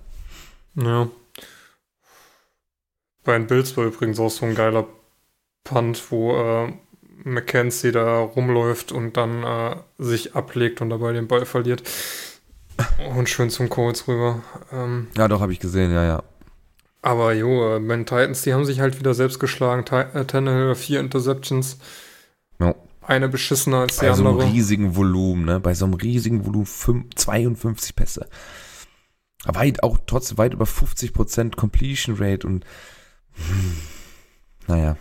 [0.75, 1.07] Ja.
[3.23, 4.87] Bei den Bills war übrigens auch so ein geiler
[5.63, 6.73] Punt, wo äh,
[7.23, 11.83] McKenzie da rumläuft und dann äh, sich ablegt und dabei den Ball verliert.
[13.15, 14.41] Und schön zum Colts rüber.
[14.71, 16.23] Ähm, Ja, doch, habe ich gesehen, ja, ja.
[17.01, 19.85] aber jo, äh, Ben Titans, die haben sich halt wieder selbst geschlagen.
[20.13, 21.77] Äh, Tannehill, vier Interceptions.
[22.59, 22.75] Ja.
[23.05, 24.51] Eine beschissener als die Bei so einem andere.
[24.51, 25.59] riesigen Volumen, ne?
[25.59, 28.27] Bei so einem riesigen Volumen, fünf- 52 Pässe.
[29.45, 32.65] Weit, auch trotzdem weit über 50% Completion Rate und
[34.67, 34.95] naja,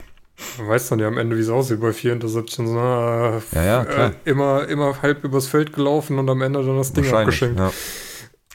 [0.59, 2.71] Man weiß dann ja am Ende, wie es aussieht bei vier Interceptions.
[2.71, 4.11] Äh, Ja, ja, klar.
[4.11, 7.59] Äh, immer, immer halb übers Feld gelaufen und am Ende dann das Ding abgeschenkt.
[7.59, 7.73] Ja.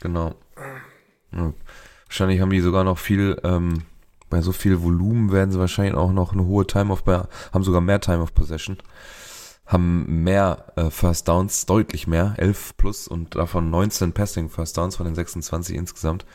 [0.01, 0.35] Genau.
[1.31, 1.53] Ja.
[2.07, 3.83] Wahrscheinlich haben die sogar noch viel, ähm,
[4.29, 7.81] bei so viel Volumen werden sie wahrscheinlich auch noch eine hohe Time of, haben sogar
[7.81, 8.77] mehr Time of Possession.
[9.65, 14.95] Haben mehr äh, First Downs, deutlich mehr, 11 plus und davon 19 Passing First Downs
[14.95, 16.25] von den 26 insgesamt.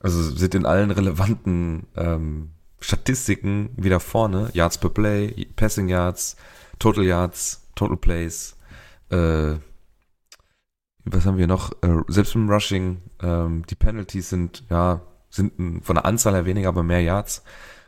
[0.00, 4.50] Also sind in allen relevanten ähm, Statistiken wieder vorne.
[4.54, 6.36] Yards per Play, Passing Yards,
[6.78, 8.56] Total Yards, Total Plays,
[9.10, 9.54] äh,
[11.04, 11.72] was haben wir noch?
[11.82, 16.68] Äh, selbst im Rushing, ähm, die Penalties sind, ja, sind von der Anzahl her weniger,
[16.68, 17.42] aber mehr Yards.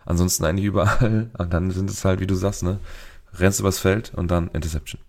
[0.04, 1.30] Ansonsten eigentlich überall.
[1.38, 2.78] Und dann sind es halt, wie du sagst, ne?
[3.34, 5.00] Rennst übers Feld und dann Interception.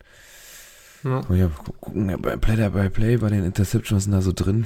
[1.03, 1.21] Ja.
[1.29, 4.65] Oh ja, gu- gucken, bei Play by Play, bei den Interceptions denn da so drin.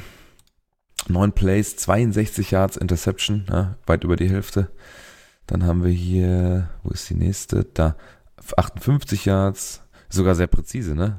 [1.10, 4.70] Neun Plays, 62 Yards Interception, ja, weit über die Hälfte.
[5.46, 7.66] Dann haben wir hier, wo ist die nächste?
[7.74, 7.96] Da,
[8.56, 11.18] 58 Yards, sogar sehr präzise, ne?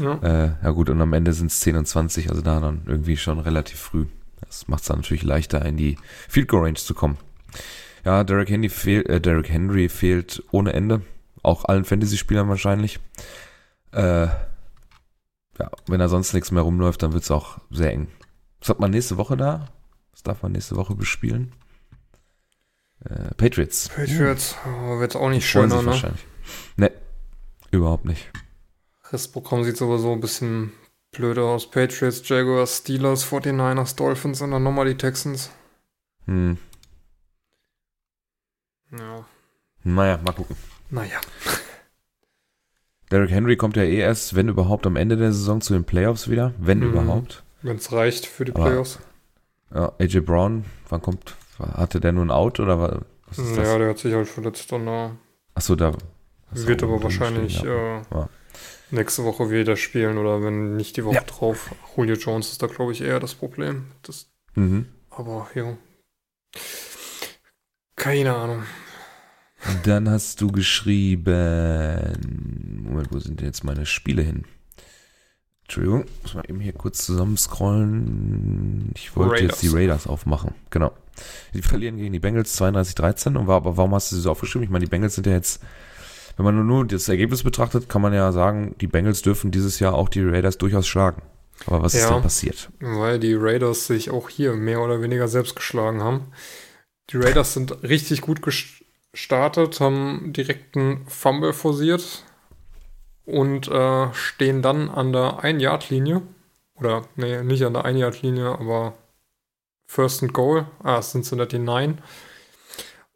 [0.00, 0.14] Ja.
[0.22, 3.16] Äh, ja gut, und am Ende sind es 10 und 20, also da dann irgendwie
[3.16, 4.06] schon relativ früh.
[4.40, 5.96] Das macht es dann natürlich leichter, in die
[6.28, 7.18] Field Goal Range zu kommen.
[8.04, 11.02] Ja, Derrick Henry, fehl, äh, Derrick Henry fehlt ohne Ende.
[11.42, 13.00] Auch allen Fantasy-Spielern wahrscheinlich.
[13.92, 18.08] Äh, ja, wenn da sonst nichts mehr rumläuft, dann wird es auch sehr eng.
[18.60, 19.68] Was hat man nächste Woche da?
[20.12, 21.52] Was darf man nächste Woche bespielen?
[23.04, 23.88] Äh, Patriots.
[23.88, 25.86] Patriots oh, wird auch nicht schöner, ne?
[25.86, 26.26] wahrscheinlich.
[26.76, 26.92] Ne,
[27.70, 28.30] überhaupt nicht.
[29.10, 30.72] Restprogramm sieht sowieso ein bisschen
[31.12, 31.70] blöder aus.
[31.70, 35.50] Patriots, Jaguars, Steelers, 49ers, Dolphins und dann nochmal die Texans.
[36.26, 36.58] Hm,
[38.96, 39.24] Ja.
[39.84, 40.56] naja, mal gucken.
[40.90, 41.20] Naja.
[43.10, 46.28] Derrick Henry kommt ja eh erst, wenn überhaupt, am Ende der Saison zu den Playoffs
[46.28, 46.52] wieder.
[46.58, 46.90] Wenn Mhm.
[46.90, 47.42] überhaupt.
[47.62, 48.98] Wenn es reicht für die Playoffs.
[49.74, 53.62] Ja, AJ Brown, wann kommt, hatte der nur ein Out oder wa- was ist Ja,
[53.62, 53.78] das?
[53.78, 55.10] der hat sich halt verletzt und äh,
[55.54, 55.92] Achso, da.
[56.52, 57.98] wird aber wahrscheinlich stehen, ja.
[58.00, 58.28] äh, Ja.
[58.90, 61.22] nächste Woche wieder spielen oder wenn nicht die Woche Ja.
[61.22, 61.70] drauf.
[61.96, 63.86] Julio Jones ist da, glaube ich, eher das Problem.
[64.02, 64.86] Das, Mhm.
[65.10, 65.76] aber ja.
[67.96, 68.62] Keine Ahnung.
[69.84, 71.22] Dann hast du geschrieben.
[72.84, 74.44] Moment, wo sind denn jetzt meine Spiele hin?
[75.70, 78.90] Entschuldigung, muss mal eben hier kurz zusammenscrollen.
[78.96, 79.50] Ich wollte Raiders.
[79.50, 80.52] jetzt die Raiders aufmachen.
[80.70, 80.90] Genau.
[81.54, 83.36] Die verlieren gegen die Bengals 32-13.
[83.36, 84.64] Und war, aber warum hast du sie so aufgeschrieben?
[84.64, 85.62] Ich meine, die Bengals sind ja jetzt,
[86.36, 89.78] wenn man nur, nur das Ergebnis betrachtet, kann man ja sagen, die Bengals dürfen dieses
[89.78, 91.22] Jahr auch die Raiders durchaus schlagen.
[91.66, 92.14] Aber was ist Ja.
[92.14, 92.68] denn passiert?
[92.80, 96.32] Weil die Raiders sich auch hier mehr oder weniger selbst geschlagen haben.
[97.10, 102.24] Die Raiders sind richtig gut gestartet, haben direkt einen Fumble forciert
[103.24, 106.22] und äh, stehen dann an der 1-Yard-Linie.
[106.74, 108.94] Oder, nee, nicht an der 1-Yard-Linie, aber
[109.86, 110.66] First and Goal.
[110.82, 112.00] Ah, Cincinnati 9.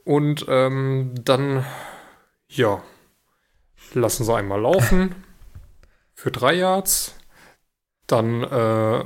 [0.04, 1.64] Und ähm, dann,
[2.48, 2.82] ja,
[3.94, 5.14] lassen sie einmal laufen
[6.14, 7.14] für drei Yards.
[8.06, 9.04] Dann äh,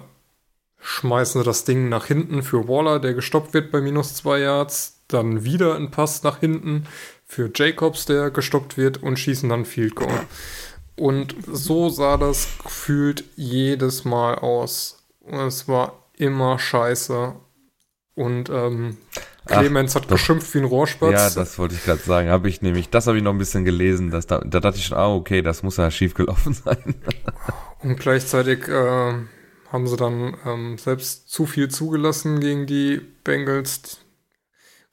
[0.81, 5.05] schmeißen sie das Ding nach hinten für Waller, der gestoppt wird bei minus zwei Yards.
[5.09, 6.87] Dann wieder ein Pass nach hinten
[7.25, 10.27] für Jacobs, der gestoppt wird und schießen dann Field Goal.
[10.99, 15.05] Und so sah das gefühlt jedes Mal aus.
[15.27, 17.35] Es war immer scheiße.
[18.15, 18.97] Und ähm,
[19.47, 20.11] Ach, Clemens hat doch.
[20.11, 21.13] geschimpft wie ein Rohrspatz.
[21.13, 22.29] Ja, das wollte ich gerade sagen.
[22.31, 24.11] Habe ich nämlich, das habe ich noch ein bisschen gelesen.
[24.11, 26.97] Dass da, da dachte ich schon, ah, okay, das muss ja schief gelaufen sein.
[27.81, 29.13] Und gleichzeitig äh,
[29.71, 34.01] haben sie dann ähm, selbst zu viel zugelassen gegen die Bengals.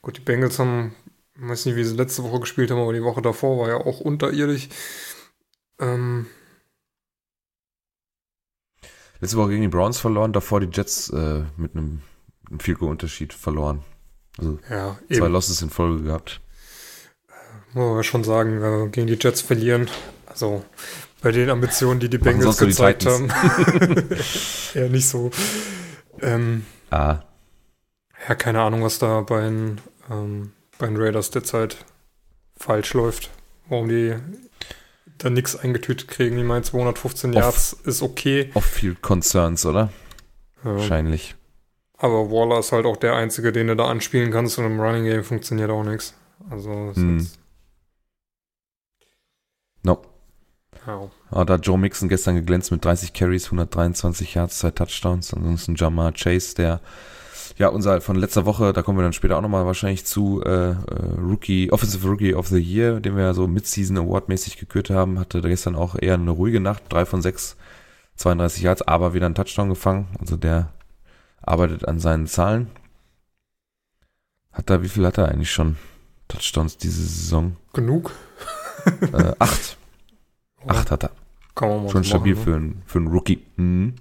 [0.03, 0.93] Gut, die Bengals haben,
[1.35, 3.77] ich weiß nicht, wie sie letzte Woche gespielt haben, aber die Woche davor war ja
[3.77, 4.69] auch unterirdisch.
[5.79, 6.27] Ähm,
[9.21, 12.01] Letzte Woche gegen die Browns verloren, davor die Jets äh, mit einem,
[12.49, 13.81] einem viel Unterschied verloren.
[14.37, 16.41] Also ja, zwei eben, Losses in Folge gehabt.
[17.73, 19.89] muss man schon sagen, äh, gegen die Jets verlieren.
[20.25, 20.65] Also
[21.21, 23.29] bei den Ambitionen, die die Machen Bengals nur die gezeigt haben.
[24.73, 25.31] ja, nicht so.
[26.21, 27.19] Ähm, Ah,
[28.27, 31.77] Ja, keine Ahnung, was da bei den, ähm, bei den Raiders derzeit
[32.57, 33.31] falsch läuft.
[33.69, 34.15] Warum die
[35.25, 36.37] da nichts eingetütet kriegen.
[36.37, 37.35] Ich meine, 215 Off.
[37.35, 38.51] Yards ist okay.
[38.53, 39.89] off-field Concerns, oder?
[40.63, 40.75] Ja.
[40.75, 41.35] Wahrscheinlich.
[41.97, 45.05] Aber Waller ist halt auch der Einzige, den du da anspielen kannst und im Running
[45.05, 46.13] Game funktioniert auch nichts.
[46.49, 47.27] Also, ist Hm.
[49.83, 50.01] No.
[50.85, 51.09] ja.
[51.31, 55.33] Ah, da hat Joe Mixon gestern geglänzt mit 30 Carries, 123 Yards, zwei Touchdowns.
[55.33, 56.81] Ansonsten Jamar Chase, der
[57.57, 60.71] ja unser von letzter Woche, da kommen wir dann später auch nochmal wahrscheinlich zu, äh,
[60.71, 60.75] äh,
[61.19, 65.19] Rookie, Offensive Rookie of the Year, den wir ja so Mid-Season Award mäßig gekürt haben,
[65.19, 67.55] hatte da gestern auch eher eine ruhige Nacht, drei von sechs,
[68.17, 70.07] 32 Yards, aber wieder einen Touchdown gefangen.
[70.19, 70.71] Also der
[71.41, 72.69] arbeitet an seinen Zahlen.
[74.51, 75.75] Hat er, wie viel hat er eigentlich schon
[76.27, 77.57] Touchdowns diese Saison?
[77.73, 78.11] Genug.
[79.13, 79.77] äh, acht.
[80.67, 81.11] Acht hat er.
[81.53, 83.43] Kann man mal Schon stabil machen, für, einen- für einen Rookie.
[83.57, 83.93] Mhm.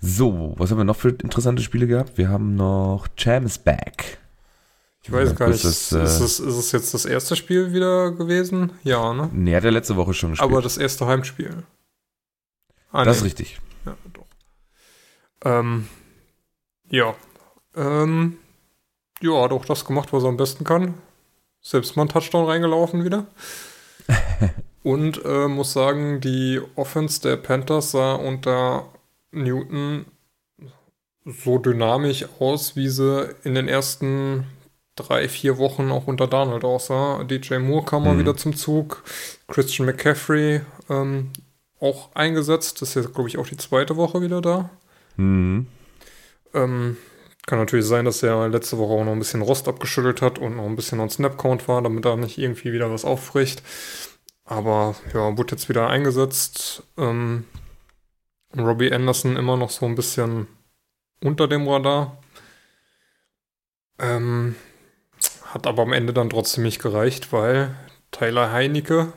[0.00, 2.18] So, was haben wir noch für interessante Spiele gehabt?
[2.18, 4.18] Wir haben noch Champs Back.
[5.02, 7.72] Ich weiß Ja, gar nicht, das, ist, äh, es, ist es jetzt das erste Spiel
[7.72, 8.72] wieder gewesen?
[8.84, 9.30] Ja, ne?
[9.32, 10.50] Nee, hat er letzte Woche schon gespielt.
[10.50, 11.64] Aber das erste Heimspiel.
[12.92, 13.28] Ah, das ist nee.
[13.28, 13.60] richtig.
[13.86, 14.26] Ja, doch.
[15.44, 15.88] Ähm,
[16.90, 17.14] ja.
[17.74, 18.36] Ähm,
[19.20, 20.94] ja, hat auch das gemacht, was er am besten kann.
[21.60, 23.26] Selbst mal einen Touchdown reingelaufen wieder.
[24.82, 28.86] Und äh, muss sagen, die Offense der Panthers sah unter
[29.32, 30.06] Newton
[31.24, 34.46] so dynamisch aus, wie sie in den ersten
[34.96, 37.22] drei, vier Wochen auch unter Donald aussah.
[37.24, 38.20] DJ Moore kam mal Mhm.
[38.20, 39.04] wieder zum Zug.
[39.46, 41.30] Christian McCaffrey ähm,
[41.80, 42.80] auch eingesetzt.
[42.82, 44.70] Das ist jetzt, glaube ich, auch die zweite Woche wieder da.
[45.16, 45.66] Mhm.
[46.54, 46.96] Ähm,
[47.46, 50.56] kann natürlich sein, dass er letzte Woche auch noch ein bisschen Rost abgeschüttelt hat und
[50.56, 53.62] noch ein bisschen on Snap-Count war, damit er nicht irgendwie wieder was aufbricht.
[54.44, 56.82] Aber ja, wurde jetzt wieder eingesetzt.
[56.96, 57.44] Ähm,
[58.56, 60.46] Robbie Anderson immer noch so ein bisschen
[61.22, 62.18] unter dem Radar.
[63.98, 64.54] Ähm,
[65.46, 67.74] hat aber am Ende dann trotzdem nicht gereicht, weil
[68.10, 69.12] Tyler Heinecke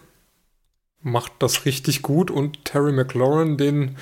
[1.02, 3.98] macht das richtig gut und Terry McLaurin, den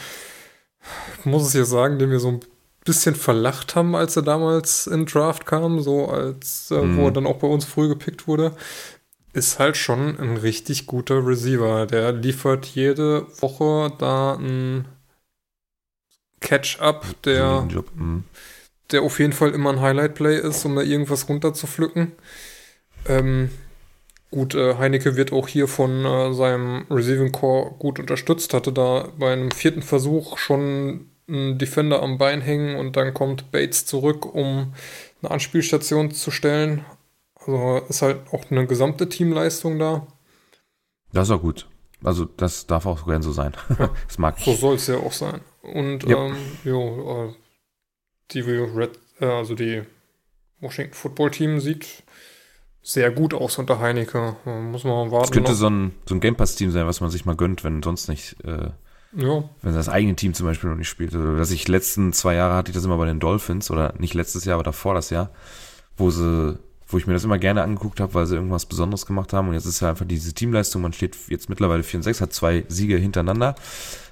[1.23, 2.39] muss es ja sagen, den wir so ein
[2.85, 6.97] bisschen verlacht haben, als er damals in Draft kam, so als äh, Mhm.
[6.97, 8.55] wo er dann auch bei uns früh gepickt wurde,
[9.33, 11.85] ist halt schon ein richtig guter Receiver.
[11.85, 14.85] Der liefert jede Woche da ein
[16.39, 17.67] Catch-up, der.
[17.95, 18.23] Mhm.
[18.91, 22.13] der auf jeden Fall immer ein Highlight-Play ist, um da irgendwas runterzupflücken.
[23.07, 23.49] Ähm,
[24.31, 29.09] gut, äh, Heinecke wird auch hier von äh, seinem Receiving Core gut unterstützt, hatte da
[29.17, 34.25] bei einem vierten Versuch schon einen Defender am Bein hängen und dann kommt Bates zurück,
[34.33, 34.73] um
[35.21, 36.83] eine Anspielstation zu stellen.
[37.35, 40.07] Also ist halt auch eine gesamte Teamleistung da.
[41.13, 41.67] Das ist auch gut.
[42.03, 43.53] Also, das darf auch gern so sein.
[44.07, 44.45] Das mag ich.
[44.45, 45.41] So soll es ja auch sein.
[45.61, 46.27] Und Ja.
[46.27, 47.33] ähm, jo, äh,
[48.31, 49.83] die Red, äh, also die
[50.61, 52.03] Washington Football Team sieht
[52.81, 54.35] sehr gut aus unter Heineke.
[54.45, 55.23] Muss man warten.
[55.23, 57.83] Das könnte so ein, so ein Game Pass-Team sein, was man sich mal gönnt, wenn
[57.83, 58.69] sonst nicht, äh,
[59.15, 59.43] ja.
[59.61, 61.13] wenn das eigene Team zum Beispiel noch nicht spielt.
[61.13, 64.13] Also, dass ich letzten zwei Jahre hatte ich das immer bei den Dolphins oder nicht
[64.13, 65.29] letztes Jahr, aber davor das Jahr,
[65.97, 69.33] wo sie, wo ich mir das immer gerne angeguckt habe, weil sie irgendwas Besonderes gemacht
[69.33, 69.49] haben.
[69.49, 70.81] Und jetzt ist ja einfach diese Teamleistung.
[70.81, 73.55] Man steht jetzt mittlerweile 4 und 6, hat zwei Siege hintereinander.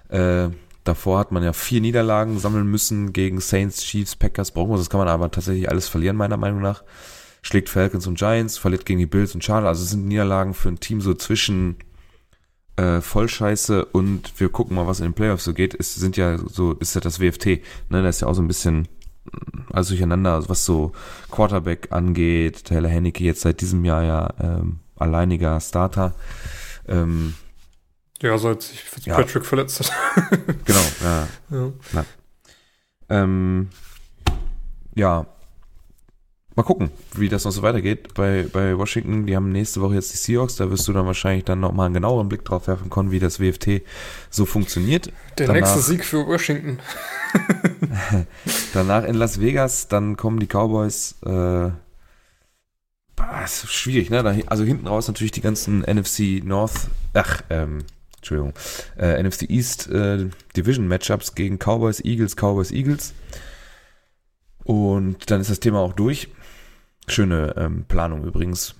[0.10, 0.50] Äh,
[0.88, 4.80] davor hat man ja vier Niederlagen sammeln müssen gegen Saints, Chiefs, Packers, Broncos.
[4.80, 6.84] Das kann man aber tatsächlich alles verlieren, meiner Meinung nach
[7.48, 9.70] schlägt Falcons und Giants, verliert gegen die Bills und Chargers.
[9.70, 11.78] Also es sind Niederlagen für ein Team so zwischen
[12.76, 15.74] äh, Vollscheiße und wir gucken mal, was in den Playoffs so geht.
[15.74, 18.48] Es sind ja so, ist ja das WFT, ne, da ist ja auch so ein
[18.48, 18.88] bisschen
[19.72, 20.92] alles durcheinander, was so
[21.32, 22.66] Quarterback angeht.
[22.66, 26.16] Taylor Henneke jetzt seit diesem Jahr ja ähm, alleiniger Starter.
[26.88, 27.34] Ähm,
[28.22, 29.42] ja, seit sich Patrick ja.
[29.42, 29.92] verletzt hat.
[30.66, 31.28] genau, ja.
[31.94, 32.06] Ja.
[33.10, 33.70] Ähm,
[34.96, 35.28] ja,
[36.58, 39.28] Mal gucken, wie das noch so weitergeht bei, bei Washington.
[39.28, 40.56] Die haben nächste Woche jetzt die Seahawks.
[40.56, 43.40] Da wirst du dann wahrscheinlich dann nochmal einen genaueren Blick drauf werfen können, wie das
[43.40, 43.84] WFT
[44.32, 45.12] so funktioniert.
[45.38, 46.80] Der danach, nächste Sieg für Washington.
[48.74, 51.18] danach in Las Vegas, dann kommen die Cowboys.
[51.24, 51.70] Äh,
[53.44, 54.44] ist schwierig, ne?
[54.48, 57.84] Also hinten raus natürlich die ganzen NFC North, ach, ähm,
[58.28, 58.54] Entschuldigung,
[58.98, 63.14] äh, NFC East äh, Division Matchups gegen Cowboys, Eagles, Cowboys, Eagles.
[64.66, 66.28] Und dann ist das Thema auch durch.
[67.08, 68.76] Schöne ähm, Planung übrigens.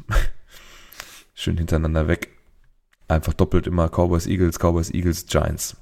[1.34, 2.30] Schön hintereinander weg.
[3.08, 5.78] Einfach doppelt immer Cowboys, Eagles, Cowboys, Eagles, Giants.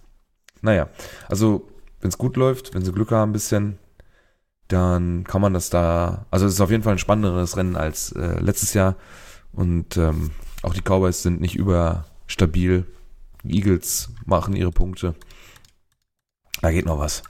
[0.61, 0.89] Naja,
[1.27, 1.67] also
[2.01, 3.79] wenn es gut läuft, wenn sie Glück haben ein bisschen,
[4.67, 8.11] dann kann man das da, also es ist auf jeden Fall ein spannenderes Rennen als
[8.11, 8.95] äh, letztes Jahr
[9.53, 10.29] und ähm,
[10.61, 12.85] auch die Cowboys sind nicht überstabil.
[13.49, 15.15] Eagles machen ihre Punkte.
[16.61, 17.23] Da geht noch was.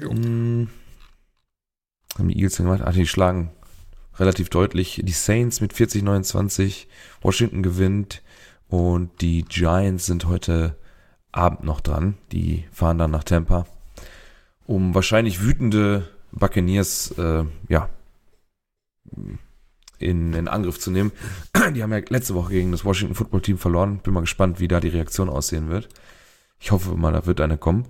[0.00, 0.10] Jo.
[0.10, 0.68] Hm
[2.18, 2.82] haben die Eagles gemacht?
[2.84, 3.50] Ach, die schlagen
[4.16, 6.86] relativ deutlich die Saints mit 40-29.
[7.22, 8.22] Washington gewinnt
[8.68, 10.76] und die Giants sind heute
[11.32, 12.18] Abend noch dran.
[12.30, 13.66] Die fahren dann nach Tampa,
[14.66, 17.88] um wahrscheinlich wütende Buccaneers, äh, ja,
[20.02, 21.12] in, in Angriff zu nehmen.
[21.74, 23.98] Die haben ja letzte Woche gegen das Washington Football Team verloren.
[23.98, 25.88] Bin mal gespannt, wie da die Reaktion aussehen wird.
[26.60, 27.86] Ich hoffe mal, da wird eine kommen.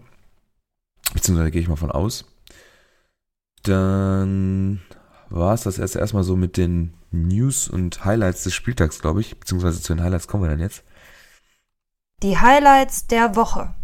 [1.12, 2.25] Beziehungsweise gehe ich mal von aus.
[3.62, 4.81] Dann
[5.29, 9.38] war es das erst erstmal so mit den News und Highlights des Spieltags, glaube ich.
[9.38, 10.85] Beziehungsweise zu den Highlights kommen wir dann jetzt.
[12.22, 13.75] Die Highlights der Woche.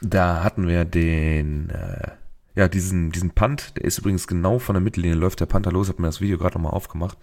[0.00, 2.10] Da hatten wir den, äh,
[2.54, 5.88] ja, diesen, diesen Punt, der ist übrigens genau von der Mittellinie, läuft der Panther los,
[5.88, 7.18] hat mir das Video gerade nochmal aufgemacht,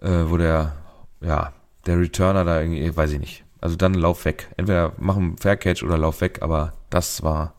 [0.00, 0.76] äh, wo der,
[1.20, 1.52] ja,
[1.86, 3.44] der Returner da irgendwie, weiß ich nicht.
[3.60, 4.48] Also dann lauf weg.
[4.56, 7.54] Entweder machen Fair Catch oder lauf weg, aber das war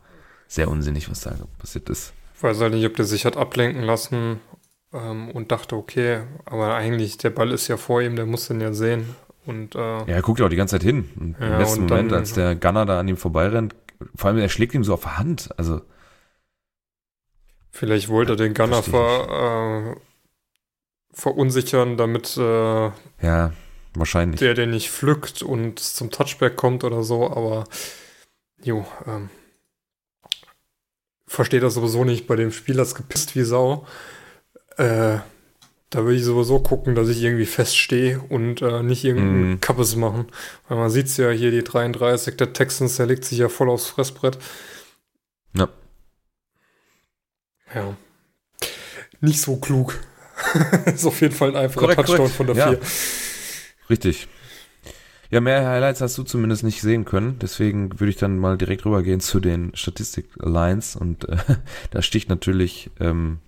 [0.46, 2.14] sehr unsinnig, was da passiert ist.
[2.36, 4.40] Ich weiß halt nicht, ob der sich hat ablenken lassen
[4.92, 8.60] ähm, und dachte, okay, aber eigentlich, der Ball ist ja vor ihm, der muss den
[8.60, 9.14] ja sehen.
[9.44, 11.10] Und, äh, ja, er guckt ja auch die ganze Zeit hin.
[11.18, 13.74] Und ja, Im letzten Moment, dann, als der Gunner da an ihm vorbeirennt,
[14.14, 15.50] vor allem er schlägt ihm so auf der Hand.
[15.58, 15.82] Also.
[17.78, 20.00] Vielleicht wollte er den Gunner ver, äh,
[21.12, 22.90] verunsichern, damit äh,
[23.22, 23.52] ja,
[23.94, 24.40] wahrscheinlich.
[24.40, 27.68] der den nicht pflückt und zum Touchback kommt oder so, aber
[28.60, 29.30] jo, ähm,
[31.28, 32.26] verstehe das sowieso nicht.
[32.26, 33.86] Bei dem Spiel das gepisst wie Sau.
[34.76, 35.18] Äh,
[35.90, 39.60] da würde ich sowieso gucken, dass ich irgendwie feststehe und äh, nicht irgendeinen mm.
[39.60, 40.26] Kappes machen.
[40.66, 43.70] Weil man sieht es ja hier, die 33, der Texans, der legt sich ja voll
[43.70, 44.36] aufs Fressbrett.
[45.56, 45.68] Ja.
[47.74, 47.96] Ja.
[49.20, 49.98] Nicht so klug.
[50.86, 52.36] ist auf jeden Fall ein einfacher korrekt, Touchdown korrekt.
[52.36, 52.64] von der 4.
[52.72, 52.78] Ja.
[53.90, 54.28] Richtig.
[55.30, 57.38] Ja, mehr Highlights hast du zumindest nicht sehen können.
[57.40, 60.96] Deswegen würde ich dann mal direkt rübergehen zu den Statistik-Lines.
[60.96, 61.36] Und äh,
[61.90, 63.40] da sticht natürlich ähm,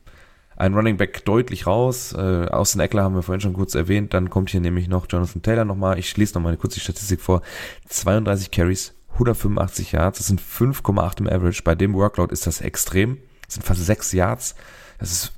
[0.56, 2.12] ein Running Back deutlich raus.
[2.12, 4.12] Äh, Austin Eckler haben wir vorhin schon kurz erwähnt.
[4.12, 5.98] Dann kommt hier nämlich noch Jonathan Taylor nochmal.
[5.98, 7.40] Ich schließe nochmal kurz die Statistik vor.
[7.88, 10.18] 32 Carries, 185 Yards.
[10.18, 11.62] Das sind 5,8 im Average.
[11.64, 13.16] Bei dem Workload ist das extrem.
[13.50, 14.54] Das sind fast 6 Yards.
[15.00, 15.32] Das ist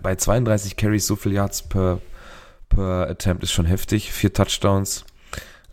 [0.00, 2.00] bei 32 Carries so viel Yards per,
[2.68, 4.12] per Attempt ist schon heftig.
[4.12, 5.04] Vier Touchdowns.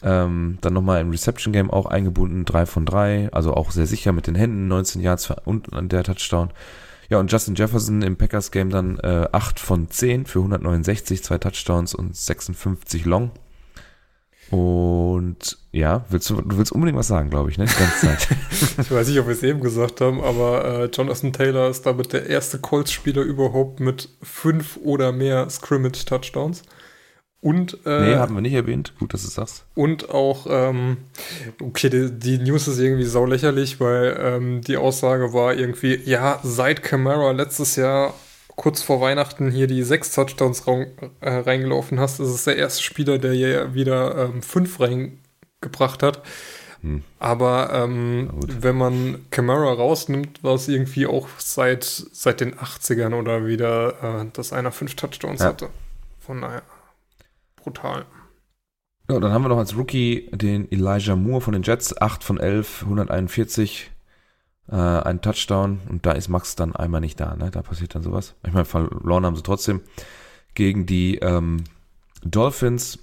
[0.02, 4.12] Ähm, dann nochmal im Reception Game auch eingebunden, 3 von 3, also auch sehr sicher
[4.12, 6.50] mit den Händen, 19 Yards und der Touchdown.
[7.10, 11.38] Ja, und Justin Jefferson im Packers Game dann äh, 8 von 10 für 169, zwei
[11.38, 13.30] Touchdowns und 56 Long.
[14.54, 17.66] Und ja, willst du, du willst unbedingt was sagen, glaube ich, ne?
[17.66, 18.28] Die ganze Zeit.
[18.78, 22.14] ich weiß nicht, ob wir es eben gesagt haben, aber äh, Jonathan Taylor ist damit
[22.14, 26.62] der erste Colts-Spieler überhaupt mit fünf oder mehr Scrimmage-Touchdowns.
[27.42, 28.94] Und, äh, nee, haben wir nicht erwähnt.
[29.00, 29.66] Gut, dass du sagst.
[29.74, 30.98] Und auch, ähm,
[31.60, 36.40] okay, die, die, News ist irgendwie sau lächerlich, weil ähm, die Aussage war irgendwie, ja,
[36.44, 38.14] seit Camara letztes Jahr
[38.56, 43.18] kurz vor Weihnachten hier die sechs Touchdowns äh, reingelaufen hast, ist es der erste Spieler,
[43.18, 46.22] der ja wieder ähm, fünf reingebracht hat.
[46.82, 47.04] Hm.
[47.18, 53.48] Aber ähm, wenn man Camara rausnimmt, war es irgendwie auch seit, seit den 80ern oder
[53.48, 55.48] wieder, äh, dass einer fünf Touchdowns ja.
[55.48, 55.70] hatte.
[56.20, 56.64] Von daher
[57.56, 58.06] brutal.
[59.10, 62.40] Ja, dann haben wir noch als Rookie den Elijah Moore von den Jets, 8 von
[62.40, 63.92] 11, 141,
[64.70, 67.52] äh, ein Touchdown und da ist Max dann einmal nicht da, ne?
[67.52, 68.36] Da passiert dann sowas.
[68.46, 69.82] Ich meine, verloren haben sie trotzdem
[70.54, 71.64] gegen die ähm,
[72.24, 73.00] Dolphins.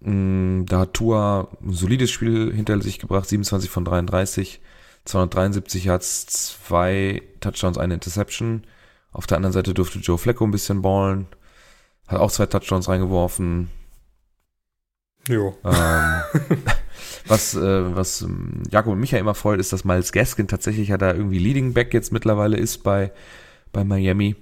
[0.00, 4.60] Mh, mm, da hat Tua ein solides Spiel hinter sich gebracht, 27 von 33,
[5.04, 8.64] 273 Yards, zwei Touchdowns, eine Interception.
[9.12, 11.26] Auf der anderen Seite durfte Joe Flecko ein bisschen ballen,
[12.08, 13.70] hat auch zwei Touchdowns reingeworfen.
[15.28, 15.56] Jo.
[15.64, 16.22] Ähm,
[17.32, 20.98] was, äh, was ähm, Jakob und Micha immer freut, ist, dass Miles Gaskin tatsächlich ja
[20.98, 23.10] da irgendwie Leading Back jetzt mittlerweile ist bei,
[23.72, 24.36] bei Miami,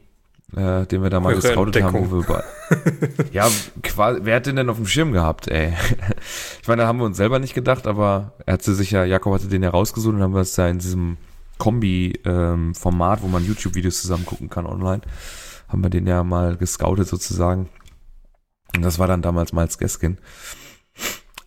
[0.57, 2.11] äh, den wir da mal gescoutet haben.
[2.11, 2.43] Wo wir bei,
[3.33, 3.49] ja,
[3.83, 5.73] quasi, wer hat den denn auf dem Schirm gehabt, ey?
[6.61, 9.35] ich meine, da haben wir uns selber nicht gedacht, aber er hatte sich ja, Jakob
[9.35, 11.17] hatte den ja rausgesucht und haben wir es ja in diesem
[11.59, 15.03] Kombi-Format, ähm, wo man YouTube-Videos zusammen gucken kann online,
[15.69, 17.69] haben wir den ja mal gescoutet sozusagen.
[18.75, 20.19] Und das war dann damals Miles Gaskin.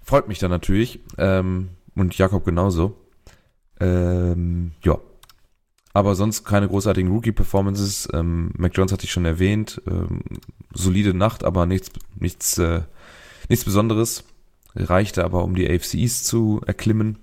[0.03, 0.99] Freut mich dann natürlich.
[1.17, 2.97] Ähm, und Jakob genauso.
[3.79, 4.97] Ähm, ja.
[5.93, 8.09] Aber sonst keine großartigen Rookie-Performances.
[8.13, 9.81] Ähm, Mac Jones hatte ich schon erwähnt.
[9.87, 10.21] Ähm,
[10.73, 12.81] solide Nacht, aber nichts, nichts, äh,
[13.47, 14.23] nichts Besonderes.
[14.75, 17.19] Reichte aber, um die AFCs zu erklimmen.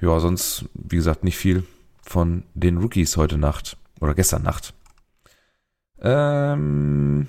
[0.00, 1.64] Ja, sonst, wie gesagt, nicht viel
[2.02, 3.76] von den Rookies heute Nacht.
[4.00, 4.74] Oder gestern Nacht.
[6.00, 7.26] Ähm,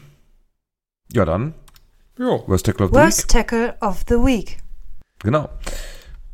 [1.12, 1.56] ja, dann
[2.20, 2.39] ja.
[2.47, 3.28] Worst Tackle of the Worst Week.
[3.28, 4.57] Tackle of the Week.
[5.20, 5.49] Genau.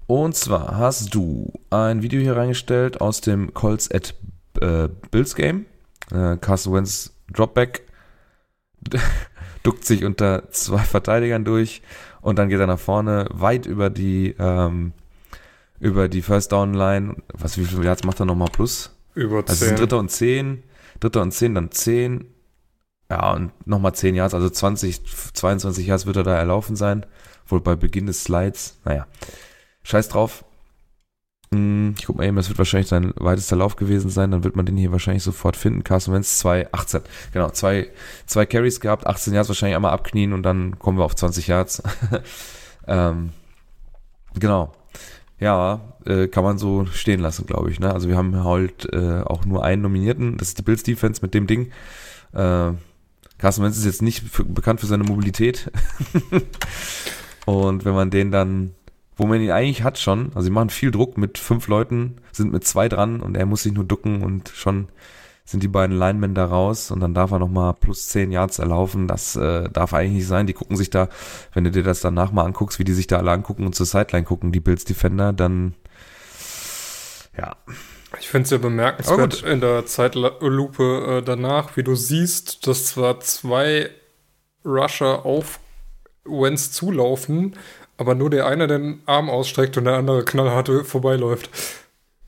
[0.07, 4.13] Und zwar hast du ein Video hier reingestellt aus dem Colts at
[4.59, 5.65] äh, Bills Game.
[6.11, 7.83] Äh, Carson Wentz Dropback
[9.63, 11.81] duckt sich unter zwei Verteidigern durch
[12.21, 14.93] und dann geht er nach vorne weit über die ähm,
[15.79, 17.15] über die First Down Line.
[17.33, 18.95] Was wie viel Yards macht er nochmal plus?
[19.15, 19.49] Über 10.
[19.49, 20.63] Also es sind Dritter und 10,
[20.99, 22.25] Dritter und 10, dann 10,
[23.11, 25.03] ja, und nochmal 10 Yards, also 20,
[25.33, 27.05] 22 Yards wird er da erlaufen sein.
[27.45, 28.79] Wohl bei Beginn des Slides.
[28.85, 29.05] Naja,
[29.83, 30.45] scheiß drauf.
[31.53, 34.31] Hm, ich guck mal eben, das wird wahrscheinlich sein weitester Lauf gewesen sein.
[34.31, 35.83] Dann wird man den hier wahrscheinlich sofort finden.
[35.83, 37.01] Carson Wentz 2, 18.
[37.33, 37.89] Genau, zwei,
[38.27, 41.83] zwei Carries gehabt, 18 Yards wahrscheinlich einmal abknien und dann kommen wir auf 20 Yards.
[42.87, 43.31] ähm,
[44.39, 44.71] genau.
[45.37, 47.81] Ja, äh, kann man so stehen lassen, glaube ich.
[47.81, 47.93] Ne?
[47.93, 50.37] Also wir haben halt äh, auch nur einen Nominierten.
[50.37, 51.73] Das ist die Bills Defense mit dem Ding.
[52.31, 52.71] Äh,
[53.41, 55.71] Carsten Wentz ist jetzt nicht für, bekannt für seine Mobilität.
[57.45, 58.75] und wenn man den dann,
[59.17, 62.51] wo man ihn eigentlich hat schon, also sie machen viel Druck mit fünf Leuten, sind
[62.51, 64.89] mit zwei dran und er muss sich nur ducken und schon
[65.43, 69.07] sind die beiden Linemen da raus und dann darf er nochmal plus zehn Yards erlaufen.
[69.07, 70.45] Das äh, darf eigentlich nicht sein.
[70.45, 71.09] Die gucken sich da,
[71.53, 73.87] wenn du dir das danach mal anguckst, wie die sich da alle angucken und zur
[73.87, 75.73] Sideline gucken, die Bills Defender, dann
[77.35, 77.55] ja,
[78.21, 83.19] ich finde es ja bemerkenswert in der Zeitlupe äh, danach, wie du siehst, dass zwar
[83.19, 83.89] zwei
[84.63, 85.59] Rusher auf
[86.23, 87.55] Wenz zulaufen,
[87.97, 91.49] aber nur der eine den Arm ausstreckt und der andere knallhart vorbeiläuft.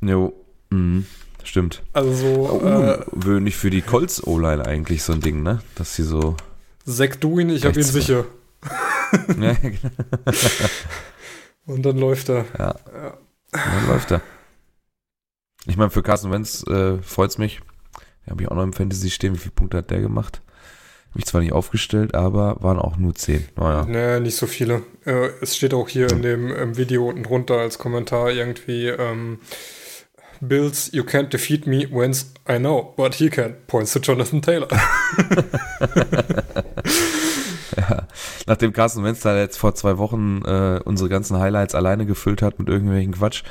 [0.02, 0.34] Jo,
[0.72, 1.06] mhm.
[1.44, 1.84] stimmt.
[1.94, 2.28] Also so.
[2.50, 5.62] Ungewöhnlich äh, für die Colts O-Line eigentlich so ein Ding, ne?
[5.76, 6.36] Dass sie so.
[6.86, 8.26] Sack du ihn, ich hab ihn sicher.
[9.40, 9.78] ja, genau.
[11.68, 12.46] und dann läuft er.
[12.58, 12.76] Ja.
[12.92, 13.18] ja.
[13.52, 14.22] Dann läuft er.
[15.66, 17.62] Ich meine, für Carson Wentz äh, freut's mich.
[18.30, 19.34] Habe ich auch noch im Fantasy stehen.
[19.34, 20.42] Wie viele Punkte hat der gemacht?
[21.10, 23.48] Habe ich zwar nicht aufgestellt, aber waren auch nur zehn.
[23.56, 23.86] Naja.
[23.86, 24.82] Nee, nicht so viele.
[25.06, 29.40] Äh, es steht auch hier in dem im Video unten drunter als Kommentar irgendwie ähm,
[30.42, 33.56] Bills, you can't defeat me, Wentz, I know, but he can.
[33.68, 34.68] Points to Jonathan Taylor.
[37.78, 38.08] ja.
[38.46, 42.60] Nachdem Carson Wentz da jetzt vor zwei Wochen äh, unsere ganzen Highlights alleine gefüllt hat
[42.60, 43.44] mit irgendwelchen Quatsch,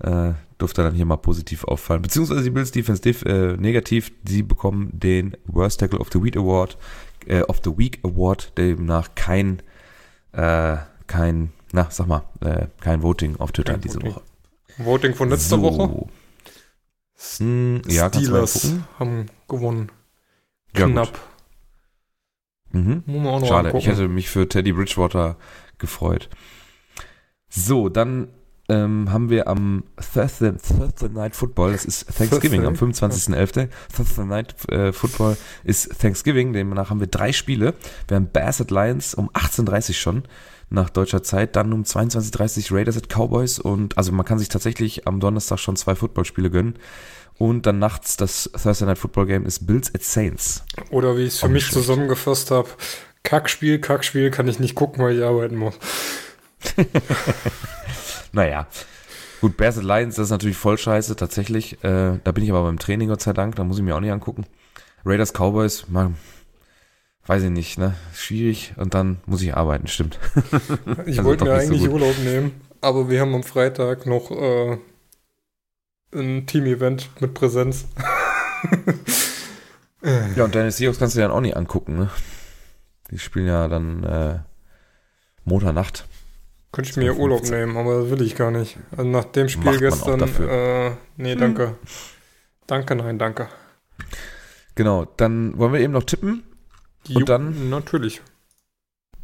[0.00, 2.02] äh, durfte dann hier mal positiv auffallen.
[2.02, 6.36] Beziehungsweise die Bills Defense diff, äh, negativ, sie bekommen den Worst Tackle of the Week
[6.36, 6.76] Award,
[7.26, 9.62] äh, of the Week Award, demnach kein,
[10.32, 10.76] äh,
[11.06, 14.14] kein, na, sag mal, äh, kein Voting auf Twitter kein diese Voting.
[14.14, 14.22] Woche.
[14.78, 15.62] Voting von letzter so.
[15.62, 16.06] Woche?
[17.38, 19.92] Hm, ja, Steelers haben gewonnen.
[20.72, 21.18] Knapp.
[22.72, 23.04] Ja, mhm.
[23.44, 25.36] Schade, ich hätte mich für Teddy Bridgewater
[25.78, 26.30] gefreut.
[27.48, 28.28] So, dann
[28.70, 29.82] ähm, haben wir am
[30.14, 33.68] Thursday, Thursday Night Football, das ist Thanksgiving, am 25.11.
[33.94, 37.74] Thursday Night äh, Football ist Thanksgiving, demnach haben wir drei Spiele.
[38.06, 40.22] Wir haben Bass at Lions um 18.30 schon
[40.70, 45.08] nach deutscher Zeit, dann um 22.30 Raiders at Cowboys und also man kann sich tatsächlich
[45.08, 46.74] am Donnerstag schon zwei Footballspiele gönnen.
[47.38, 50.62] Und dann nachts das Thursday Night Football Game ist Bills at Saints.
[50.90, 51.86] Oder wie ich es für mich schlecht.
[51.86, 52.68] zusammengefasst habe,
[53.22, 55.74] Kackspiel, Kackspiel kann ich nicht gucken, weil ich arbeiten muss.
[58.32, 58.66] Naja.
[59.40, 61.82] Gut, Bears at Lions, das ist natürlich voll scheiße, tatsächlich.
[61.82, 64.00] Äh, da bin ich aber beim Training, Gott sei Dank, da muss ich mir auch
[64.00, 64.44] nicht angucken.
[65.04, 66.12] Raiders Cowboys, mal,
[67.26, 67.94] weiß ich nicht, ne?
[68.14, 70.18] Schwierig und dann muss ich arbeiten, stimmt.
[71.06, 71.92] Ich Also wollte mir so eigentlich gut.
[71.92, 74.76] Urlaub nehmen, aber wir haben am Freitag noch äh,
[76.12, 77.86] ein Team-Event mit Präsenz.
[80.02, 82.08] Äh, Ja, und deine Seahawks kannst du dir dann auch nicht angucken, ne?
[83.10, 84.38] Die spielen ja dann äh,
[85.44, 86.06] Montagnacht.
[86.72, 87.58] Könnte ich mir Urlaub 15.
[87.58, 88.78] nehmen, aber das will ich gar nicht.
[88.96, 90.50] Also nach dem Spiel Macht man auch gestern, dafür.
[90.50, 91.74] äh, nee, danke.
[92.66, 93.48] Danke, nein, danke.
[94.76, 96.44] Genau, dann wollen wir eben noch tippen.
[97.08, 97.70] Jo, dann?
[97.70, 98.22] Natürlich.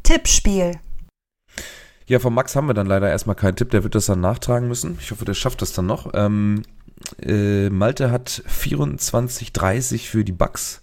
[0.03, 0.73] Tippspiel.
[2.05, 4.67] Ja, von Max haben wir dann leider erstmal keinen Tipp, der wird das dann nachtragen
[4.67, 4.97] müssen.
[5.01, 6.11] Ich hoffe, der schafft das dann noch.
[6.13, 6.63] Ähm,
[7.21, 10.81] äh, Malte hat 24,30 für die Bucks.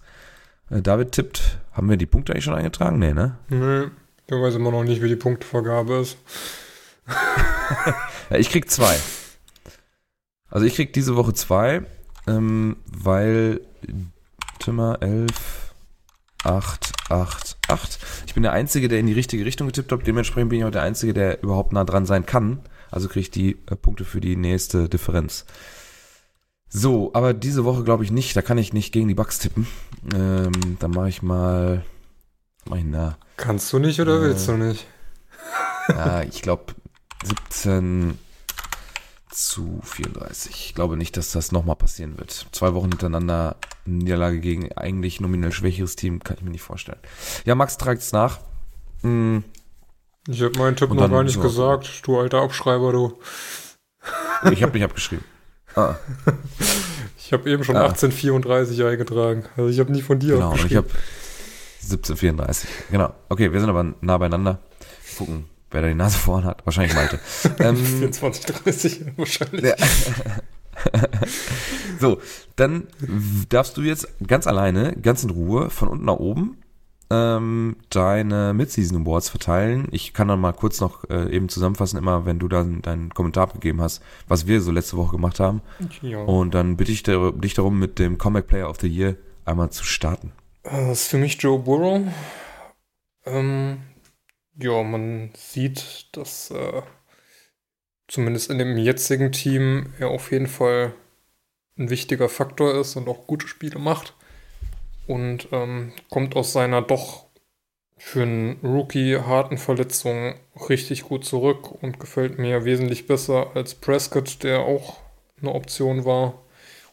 [0.70, 2.98] Äh, David tippt, haben wir die Punkte eigentlich schon eingetragen?
[2.98, 3.38] Nee, ne?
[3.48, 3.88] Nö,
[4.26, 6.16] ich weiß immer noch nicht, wie die Punktevergabe ist.
[8.30, 8.96] Ja, ich krieg zwei.
[10.48, 11.82] Also ich krieg diese Woche zwei,
[12.26, 13.60] ähm, weil
[14.58, 15.74] Timmer 11,
[16.42, 17.98] 8, 8, 8.
[18.26, 20.06] Ich bin der Einzige, der in die richtige Richtung getippt hat.
[20.06, 22.60] Dementsprechend bin ich auch der Einzige, der überhaupt nah dran sein kann.
[22.90, 25.44] Also kriege ich die äh, Punkte für die nächste Differenz.
[26.68, 28.36] So, aber diese Woche glaube ich nicht.
[28.36, 29.66] Da kann ich nicht gegen die Bugs tippen.
[30.14, 31.84] Ähm, dann mache ich mal.
[32.66, 33.16] Ich denn da?
[33.36, 34.86] Kannst du nicht oder Äh, willst du nicht?
[35.88, 36.74] Ja, ich glaube
[37.24, 38.18] 17
[39.30, 40.50] zu 34.
[40.68, 42.46] Ich glaube nicht, dass das nochmal passieren wird.
[42.52, 47.00] Zwei Wochen hintereinander Niederlage gegen eigentlich nominell schwächeres Team, kann ich mir nicht vorstellen.
[47.44, 48.38] Ja, Max tragt es nach.
[49.02, 49.44] Hm,
[50.28, 53.18] Ich habe meinen Tipp noch gar nicht wir- gesagt, du alter Abschreiber, du.
[54.50, 55.24] ich habe nicht abgeschrieben.
[55.76, 55.96] Ah,
[57.18, 57.86] Ich habe eben schon Ah.
[57.86, 59.44] 1834 eingetragen.
[59.56, 60.88] Also ich habe nie von dir genau, und ich abgeschrieben.
[60.92, 60.98] habe
[61.84, 62.68] 1734.
[62.90, 63.14] Genau.
[63.28, 64.60] Okay, wir sind aber nah beieinander.
[65.18, 66.64] Gucken, wer da die Nase vorn hat.
[66.66, 67.20] Wahrscheinlich Malte.
[67.60, 69.64] ähm, 24, 30 wahrscheinlich.
[69.64, 69.76] Ja.
[72.00, 72.20] so,
[72.56, 72.88] dann
[73.48, 76.58] darfst du jetzt ganz alleine, ganz in Ruhe, von unten nach oben
[77.10, 79.88] ähm, deine Mid-Season Awards verteilen.
[79.90, 83.44] Ich kann dann mal kurz noch äh, eben zusammenfassen, immer wenn du dann deinen Kommentar
[83.44, 85.60] abgegeben hast, was wir so letzte Woche gemacht haben.
[86.02, 86.18] Ja.
[86.18, 89.84] Und dann bitte ich dich darum, mit dem Comeback Player of the Year einmal zu
[89.84, 90.32] starten.
[90.64, 92.02] Äh, Das ist für mich Joe Burrow.
[93.26, 93.82] Ähm,
[94.56, 96.82] ja, man sieht, dass äh,
[98.08, 100.94] zumindest in dem jetzigen Team er auf jeden Fall
[101.78, 104.14] ein wichtiger Faktor ist und auch gute Spiele macht.
[105.06, 107.26] Und ähm, kommt aus seiner doch
[107.98, 110.34] für einen Rookie harten Verletzung
[110.70, 115.00] richtig gut zurück und gefällt mir wesentlich besser als Prescott, der auch
[115.40, 116.42] eine Option war.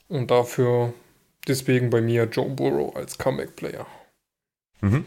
[0.10, 0.94] Und dafür
[1.48, 3.86] deswegen bei mir Joe Burrow als Comeback-Player.
[4.82, 5.06] Mhm.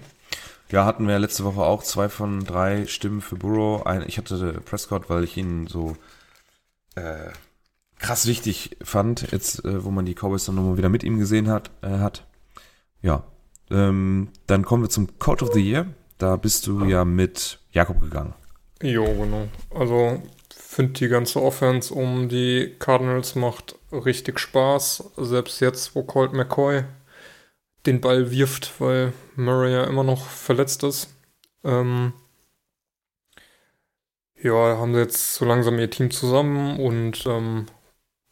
[0.70, 3.86] Ja, hatten wir letzte Woche auch zwei von drei Stimmen für Burrow.
[3.86, 5.96] Ein, ich hatte Prescott, weil ich ihn so
[6.96, 7.30] äh,
[7.98, 11.48] krass wichtig fand, jetzt äh, wo man die Cowboys dann nochmal wieder mit ihm gesehen
[11.48, 11.70] hat.
[11.82, 12.26] Äh, hat.
[13.02, 13.24] Ja,
[13.70, 15.86] ähm, dann kommen wir zum Coach of the Year.
[16.18, 18.34] Da bist du ja mit Jakob gegangen.
[18.82, 19.48] Jo, genau.
[19.70, 20.22] Also
[20.74, 25.12] finde die ganze Offense um die Cardinals macht richtig Spaß.
[25.16, 26.82] Selbst jetzt, wo Colt McCoy
[27.86, 31.14] den Ball wirft, weil Murray ja immer noch verletzt ist.
[31.62, 32.12] Ähm,
[34.42, 37.66] ja, haben sie jetzt so langsam ihr Team zusammen und ähm,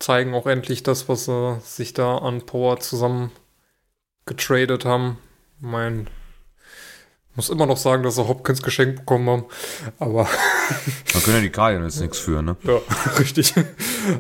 [0.01, 3.31] zeigen auch endlich das, was sie sich da an Power zusammen
[4.27, 5.19] getradet haben.
[5.61, 6.09] Mein
[7.35, 9.45] muss immer noch sagen, dass sie Hopkins geschenkt bekommen haben.
[9.99, 10.29] Aber
[11.13, 12.57] Da können ja die Cardinals nichts für, ne?
[12.63, 12.79] ja,
[13.19, 13.55] richtig.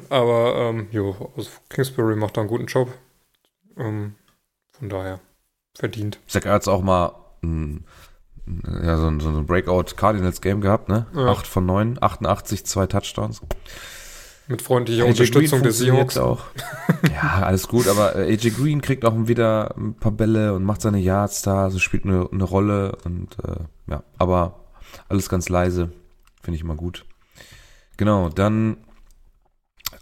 [0.09, 2.93] Aber ähm, jo, also Kingsbury macht da einen guten Job.
[3.77, 4.15] Ähm,
[4.73, 5.21] von daher
[5.75, 6.19] verdient.
[6.27, 7.85] Zach Ertz auch mal ein,
[8.83, 11.07] ja, so ein, so ein Breakout Cardinals Game gehabt, ne?
[11.15, 11.29] Ja.
[11.29, 13.41] 8 von 9, 88, zwei Touchdowns.
[14.49, 16.19] Mit freundlicher AJ Unterstützung funktioniert Seahawks.
[16.19, 16.45] auch.
[17.13, 20.83] ja, alles gut, aber äh, AJ Green kriegt auch wieder ein paar Bälle und macht
[20.83, 24.65] seine Yards da, also spielt eine, eine Rolle und äh, ja, aber
[25.09, 25.93] alles ganz leise,
[26.43, 27.05] finde ich immer gut.
[27.97, 28.79] Genau, dann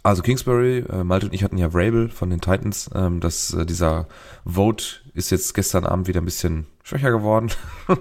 [0.03, 2.89] also Kingsbury, äh, Malte und ich hatten ja Vrabel von den Titans.
[2.95, 4.07] Ähm, das, äh, dieser
[4.45, 7.51] Vote ist jetzt gestern Abend wieder ein bisschen schwächer geworden.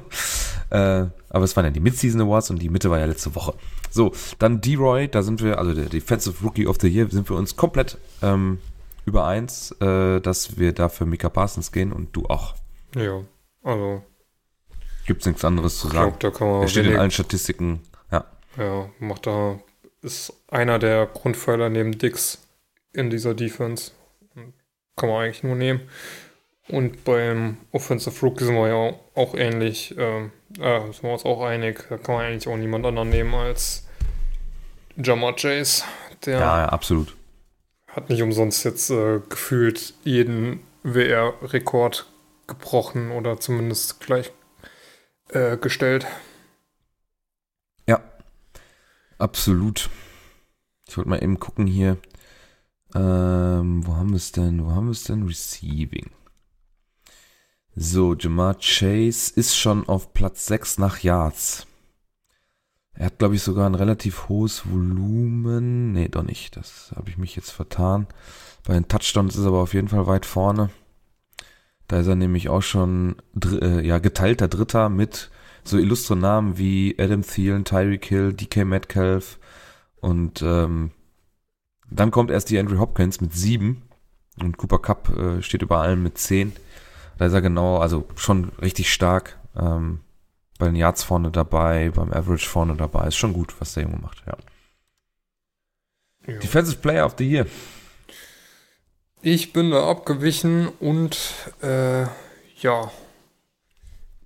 [0.73, 3.55] Äh, aber es waren ja die Mid-Season Awards und die Mitte war ja letzte Woche.
[3.91, 7.37] So, dann D-Roy, da sind wir, also der Defensive Rookie of the Year, sind wir
[7.37, 8.59] uns komplett ähm,
[9.05, 12.55] übereins, äh, dass wir da für Mika Parsons gehen und du auch.
[12.95, 13.21] Ja,
[13.65, 14.05] also.
[15.07, 16.15] Gibt's nichts anderes zu sagen.
[16.19, 17.81] Glaub, da kann man er steht in wenig- allen Statistiken.
[18.13, 18.25] Ja.
[18.57, 19.59] Ja, macht da,
[20.03, 22.47] ist einer der Grundpfeiler neben Dix
[22.93, 23.91] in dieser Defense.
[24.95, 25.81] Kann man eigentlich nur nehmen.
[26.71, 31.43] Und beim Offensive Rookie sind wir ja auch ähnlich, ähm, äh, sind wir uns auch
[31.43, 31.85] einig.
[31.89, 33.89] Da kann man eigentlich auch niemand anderen nehmen als
[34.97, 35.83] Jamar Chase.
[36.25, 37.17] Der ja, ja, absolut.
[37.89, 42.07] hat nicht umsonst jetzt äh, gefühlt jeden WR-Rekord
[42.47, 44.31] gebrochen oder zumindest gleich
[45.31, 46.07] äh, gestellt.
[47.89, 48.01] Ja,
[49.19, 49.89] absolut.
[50.87, 51.97] Ich wollte mal eben gucken hier.
[52.95, 54.65] Ähm, wo haben wir es denn?
[54.65, 55.25] Wo haben wir es denn?
[55.27, 56.11] Receiving.
[57.77, 61.67] So, Jamar Chase ist schon auf Platz 6 nach Yards.
[62.95, 65.93] Er hat, glaube ich, sogar ein relativ hohes Volumen.
[65.93, 66.57] Nee, doch nicht.
[66.57, 68.07] Das habe ich mich jetzt vertan.
[68.67, 70.71] Bei den Touchdowns ist er aber auf jeden Fall weit vorne.
[71.89, 75.31] Da ist er nämlich auch schon äh, ja, geteilter Dritter mit
[75.65, 79.39] so illustre Namen wie Adam Thielen, Tyreek Hill, DK Metcalf
[80.01, 80.93] und ähm,
[81.91, 83.83] dann kommt erst die Andrew Hopkins mit sieben
[84.41, 86.53] und Cooper Cup äh, steht über allem mit zehn.
[87.21, 89.39] Da ist er genau, also schon richtig stark.
[89.55, 90.01] Ähm,
[90.59, 93.09] bei den Yards vorne dabei, beim Average vorne dabei.
[93.09, 94.39] Ist schon gut, was der Junge macht, ja.
[96.27, 96.39] Ja.
[96.39, 97.47] Defensive Player of the Year.
[99.21, 101.19] Ich bin da abgewichen und
[101.61, 102.05] äh,
[102.57, 102.91] ja,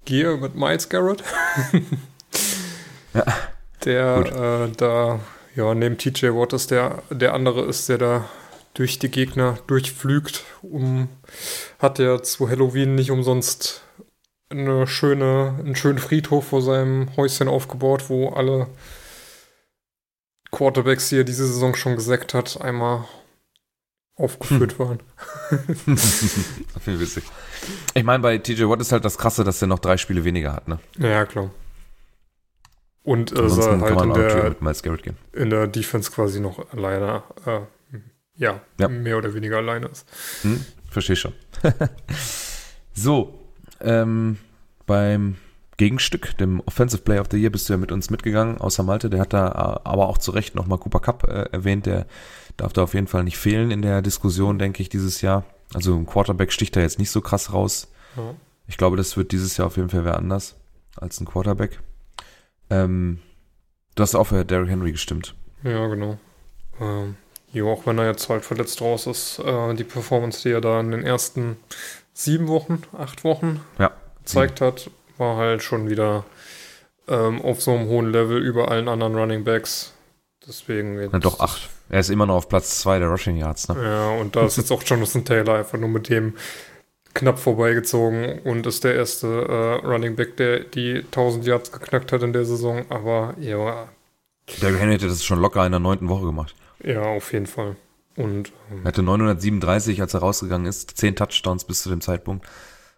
[0.05, 1.25] gehe mit Miles Garrett.
[3.13, 3.25] Ja,
[3.85, 5.19] Der äh, da,
[5.57, 8.25] ja, neben TJ Watt ist der, der andere ist, der da
[8.75, 10.45] durch die Gegner durchflügt.
[10.63, 11.09] Um,
[11.79, 13.83] hat ja zu Halloween nicht umsonst
[14.51, 18.69] eine schöne, einen schönen Friedhof vor seinem Häuschen aufgebaut, wo alle
[20.51, 23.05] Quarterbacks, die er diese Saison schon gesackt hat, einmal
[24.17, 25.01] aufgeführt waren.
[25.97, 27.25] Viel witzig.
[27.95, 30.53] Ich meine, bei TJ Watt ist halt das Krasse, dass er noch drei Spiele weniger
[30.53, 30.79] hat, ne?
[30.99, 31.51] Ja, klar.
[33.03, 34.57] Und äh, kann halt man in der,
[35.33, 37.61] in der Defense quasi noch alleine, äh,
[38.37, 38.89] ja, Ja.
[38.89, 40.07] mehr oder weniger alleine ist.
[40.43, 40.65] Hm?
[40.91, 41.33] Verstehe schon.
[42.93, 43.39] so,
[43.81, 44.39] ähm,
[44.87, 45.37] beim
[45.77, 49.11] Gegenstück, dem Offensive Player of the Year, bist du ja mit uns mitgegangen, außer Malte.
[49.11, 51.87] Der hat da äh, aber auch zu Recht nochmal Cooper Cup äh, erwähnt.
[51.87, 52.07] Der
[52.57, 55.45] darf da auf jeden Fall nicht fehlen in der Diskussion, denke ich, dieses Jahr.
[55.73, 57.89] Also ein Quarterback sticht da jetzt nicht so krass raus.
[58.17, 58.35] Ja.
[58.69, 60.55] Ich glaube, das wird dieses Jahr auf jeden Fall wer anders
[60.97, 61.81] als ein Quarterback.
[62.71, 63.19] Ähm,
[63.97, 65.35] du hast auch für Derrick Henry gestimmt.
[65.65, 66.19] Ja, genau.
[66.81, 67.17] Ähm,
[67.55, 70.81] jo, auch wenn er jetzt halt verletzt raus ist, äh, die Performance, die er da
[70.81, 71.57] in den ersten
[72.13, 73.91] sieben Wochen, acht Wochen Ja.
[74.19, 76.25] gezeigt hat, war halt schon wieder
[77.09, 79.93] ähm, auf so einem hohen Level über allen anderen Running Backs.
[80.47, 81.69] Deswegen jetzt, Na doch, acht.
[81.91, 83.77] Er ist immer noch auf Platz zwei der Rushing Yards, ne?
[83.83, 86.35] Ja, und da ist jetzt auch Jonathan Taylor einfach nur mit dem
[87.15, 89.27] knapp vorbeigezogen und ist der erste
[89.83, 92.85] äh, Running Back, der die 1000 Yards geknackt hat in der Saison.
[92.89, 93.89] Aber ja,
[94.61, 96.55] Derrick Henry hätte das schon locker in der neunten Woche gemacht.
[96.85, 97.77] Ja, auf jeden Fall.
[98.17, 102.47] Und ähm, Er hatte 937, als er rausgegangen ist, 10 Touchdowns bis zu dem Zeitpunkt.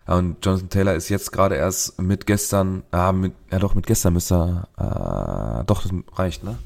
[0.06, 4.12] Und Jonathan Taylor ist jetzt gerade erst mit gestern, ah, mit, ja doch, mit gestern
[4.12, 6.58] müsste er, äh, doch, das reicht, ne?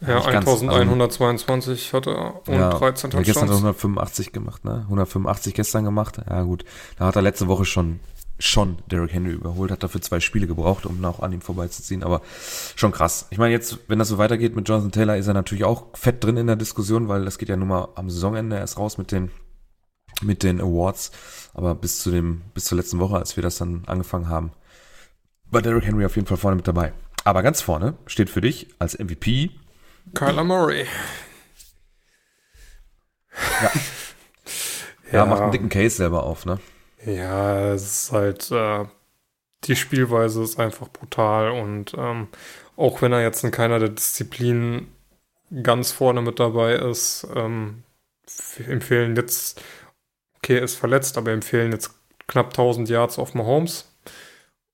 [0.00, 3.64] ja, Nicht ganz, 1122 hat er und ja, 13 er hat gestern hat er Touchdowns.
[3.64, 4.82] 185 gemacht, ne?
[4.84, 6.20] 185 gestern gemacht.
[6.28, 6.64] Ja, gut.
[6.98, 7.98] Da hat er letzte Woche schon,
[8.38, 12.22] schon Derrick Henry überholt, hat dafür zwei Spiele gebraucht, um auch an ihm vorbeizuziehen, aber
[12.76, 13.26] schon krass.
[13.30, 16.22] Ich meine, jetzt, wenn das so weitergeht mit Jonathan Taylor, ist er natürlich auch fett
[16.22, 19.10] drin in der Diskussion, weil das geht ja nun mal am Saisonende erst raus mit
[19.10, 19.30] den,
[20.22, 21.10] mit den Awards.
[21.54, 24.52] Aber bis zu dem, bis zur letzten Woche, als wir das dann angefangen haben,
[25.50, 26.92] war Derrick Henry auf jeden Fall vorne mit dabei.
[27.24, 29.50] Aber ganz vorne steht für dich als MVP
[30.14, 30.86] Kyler Murray.
[33.62, 33.70] Ja.
[35.12, 36.58] Ja, macht einen dicken Case selber auf, ne?
[37.04, 38.84] Ja, es ist halt, äh,
[39.64, 42.28] die Spielweise ist einfach brutal und ähm,
[42.76, 44.88] auch wenn er jetzt in keiner der Disziplinen
[45.62, 47.84] ganz vorne mit dabei ist, ähm,
[48.66, 49.62] empfehlen jetzt,
[50.38, 51.92] okay, er ist verletzt, aber empfehlen jetzt
[52.28, 53.92] knapp 1000 Yards auf Mahomes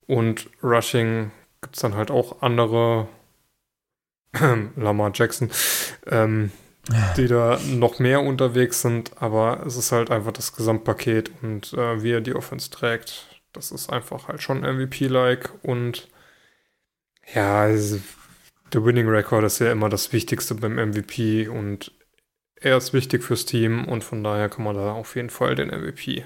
[0.06, 3.08] und Rushing gibt es dann halt auch andere,
[4.76, 5.50] Lamar Jackson,
[6.06, 6.52] ähm,
[7.16, 12.02] die da noch mehr unterwegs sind, aber es ist halt einfach das Gesamtpaket und äh,
[12.02, 16.08] wie er die Offense trägt, das ist einfach halt schon MVP-like und
[17.32, 21.92] ja, der Winning Record ist ja immer das Wichtigste beim MVP und
[22.56, 25.68] er ist wichtig fürs Team und von daher kann man da auf jeden Fall den
[25.68, 26.24] MVP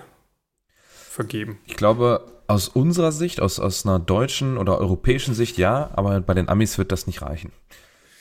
[1.18, 1.58] vergeben.
[1.66, 6.34] Ich glaube, aus unserer Sicht, aus, aus einer deutschen oder europäischen Sicht ja, aber bei
[6.34, 7.52] den Amis wird das nicht reichen.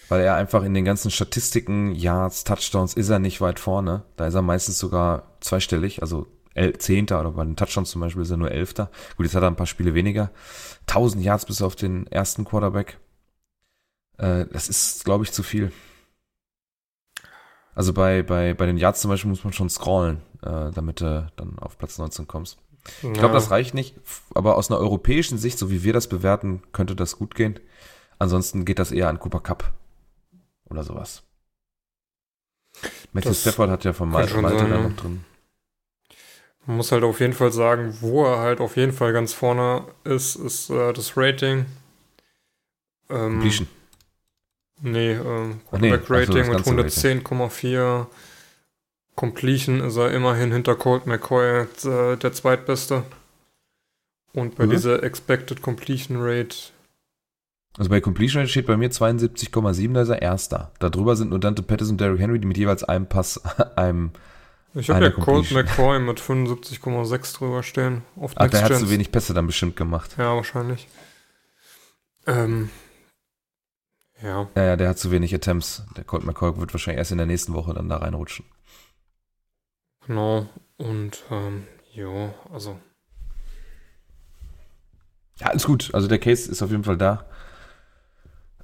[0.09, 4.03] Weil er einfach in den ganzen Statistiken, Yards, Touchdowns ist er nicht weit vorne.
[4.15, 6.27] Da ist er meistens sogar zweistellig, also
[6.79, 8.89] Zehnter oder bei den Touchdowns zum Beispiel ist er nur Elfter.
[9.15, 10.31] Gut, jetzt hat er ein paar Spiele weniger.
[10.87, 12.99] 1000 Yards bis auf den ersten Quarterback.
[14.17, 15.71] Äh, das ist, glaube ich, zu viel.
[17.75, 21.31] Also bei, bei, bei den Yards zum Beispiel muss man schon scrollen, äh, damit du
[21.35, 22.57] dann auf Platz 19 kommst.
[23.03, 23.95] Ich glaube, das reicht nicht,
[24.33, 27.59] aber aus einer europäischen Sicht, so wie wir das bewerten, könnte das gut gehen.
[28.17, 29.73] Ansonsten geht das eher an Cooper Cup
[30.69, 31.23] oder sowas.
[33.13, 35.23] Matthew Stafford hat ja von Malte da noch drin.
[36.65, 39.85] Man muss halt auf jeden Fall sagen, wo er halt auf jeden Fall ganz vorne
[40.03, 41.65] ist, ist äh, das Rating.
[43.09, 43.67] Ähm, Completion.
[44.81, 48.07] Nee, ähm, Quarterback-Rating nee, mit 110,4.
[49.15, 53.03] Completion ist er immerhin hinter Colt McCoy äh, der zweitbeste.
[54.33, 54.71] Und bei mhm.
[54.71, 56.57] dieser Expected Completion Rate.
[57.77, 60.71] Also bei Completion Rate steht bei mir 72,7, da ist er erster.
[60.79, 63.39] Darüber sind nur Dante Pettis und Derrick Henry, die mit jeweils einem Pass,
[63.75, 64.11] einem.
[64.73, 68.03] Ich habe ja Colt McCoy mit 75,6 drüber stehen.
[68.15, 70.15] Auf Ach, der hat zu wenig Pässe dann bestimmt gemacht.
[70.17, 70.87] Ja, wahrscheinlich.
[72.25, 72.69] Ähm,
[74.21, 74.47] ja.
[74.55, 75.83] Ja, ja, der hat zu wenig Attempts.
[75.95, 78.45] Der Colt McCoy wird wahrscheinlich erst in der nächsten Woche dann da reinrutschen.
[80.05, 80.47] Genau.
[80.77, 81.63] Und ähm,
[81.93, 82.79] ja, also.
[85.39, 85.91] Ja, ist gut.
[85.93, 87.25] Also der Case ist auf jeden Fall da.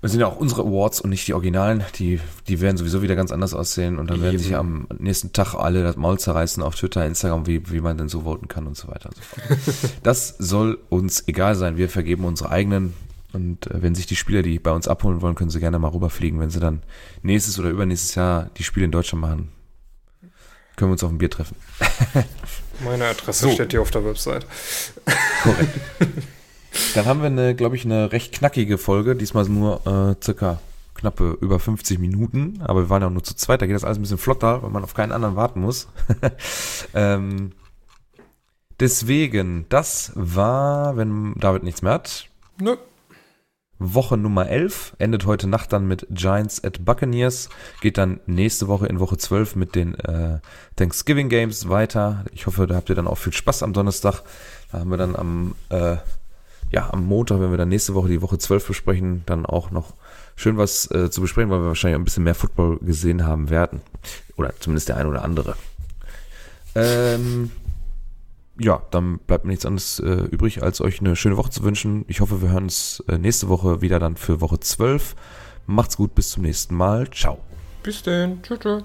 [0.03, 1.81] Das sind ja auch unsere Awards und nicht die Originalen.
[1.95, 4.25] Die, die werden sowieso wieder ganz anders aussehen und dann Eben.
[4.25, 7.97] werden sich am nächsten Tag alle das Maul zerreißen auf Twitter, Instagram, wie, wie man
[7.97, 9.93] denn so voten kann und so weiter und so fort.
[10.03, 11.77] das soll uns egal sein.
[11.77, 12.93] Wir vergeben unsere eigenen
[13.31, 15.87] und äh, wenn sich die Spieler, die bei uns abholen wollen, können sie gerne mal
[15.87, 16.37] rüberfliegen.
[16.37, 16.83] Wenn sie dann
[17.21, 19.53] nächstes oder übernächstes Jahr die Spiele in Deutschland machen,
[20.75, 21.55] können wir uns auf ein Bier treffen.
[22.83, 23.51] Meine Adresse so.
[23.51, 24.45] steht hier auf der Website.
[25.43, 25.79] Korrekt.
[26.95, 29.15] Dann haben wir eine, glaube ich, eine recht knackige Folge.
[29.15, 30.59] Diesmal nur äh, circa
[30.95, 33.97] knappe über 50 Minuten, aber wir waren ja nur zu zweit, da geht das alles
[33.97, 35.87] ein bisschen flotter, weil man auf keinen anderen warten muss.
[36.93, 37.51] ähm,
[38.79, 42.29] deswegen, das war, wenn David nichts mehr hat.
[42.59, 42.77] Nö.
[43.79, 47.49] Woche Nummer 11 endet heute Nacht dann mit Giants at Buccaneers,
[47.81, 50.39] geht dann nächste Woche in Woche 12 mit den äh,
[50.77, 52.23] Thanksgiving Games weiter.
[52.31, 54.21] Ich hoffe, da habt ihr dann auch viel Spaß am Donnerstag.
[54.71, 55.97] Da haben wir dann am, äh,
[56.73, 59.93] ja, am Montag, wenn wir dann nächste Woche die Woche 12 besprechen, dann auch noch
[60.35, 63.81] schön was äh, zu besprechen, weil wir wahrscheinlich ein bisschen mehr Football gesehen haben werden.
[64.37, 65.55] Oder zumindest der ein oder andere.
[66.73, 67.51] Ähm,
[68.59, 72.05] ja, dann bleibt mir nichts anderes äh, übrig, als euch eine schöne Woche zu wünschen.
[72.07, 75.15] Ich hoffe, wir hören uns äh, nächste Woche wieder dann für Woche 12.
[75.67, 77.07] Macht's gut, bis zum nächsten Mal.
[77.11, 77.37] Ciao.
[77.83, 78.41] Bis denn.
[78.41, 78.59] Tschüss.
[78.59, 78.83] tschüss.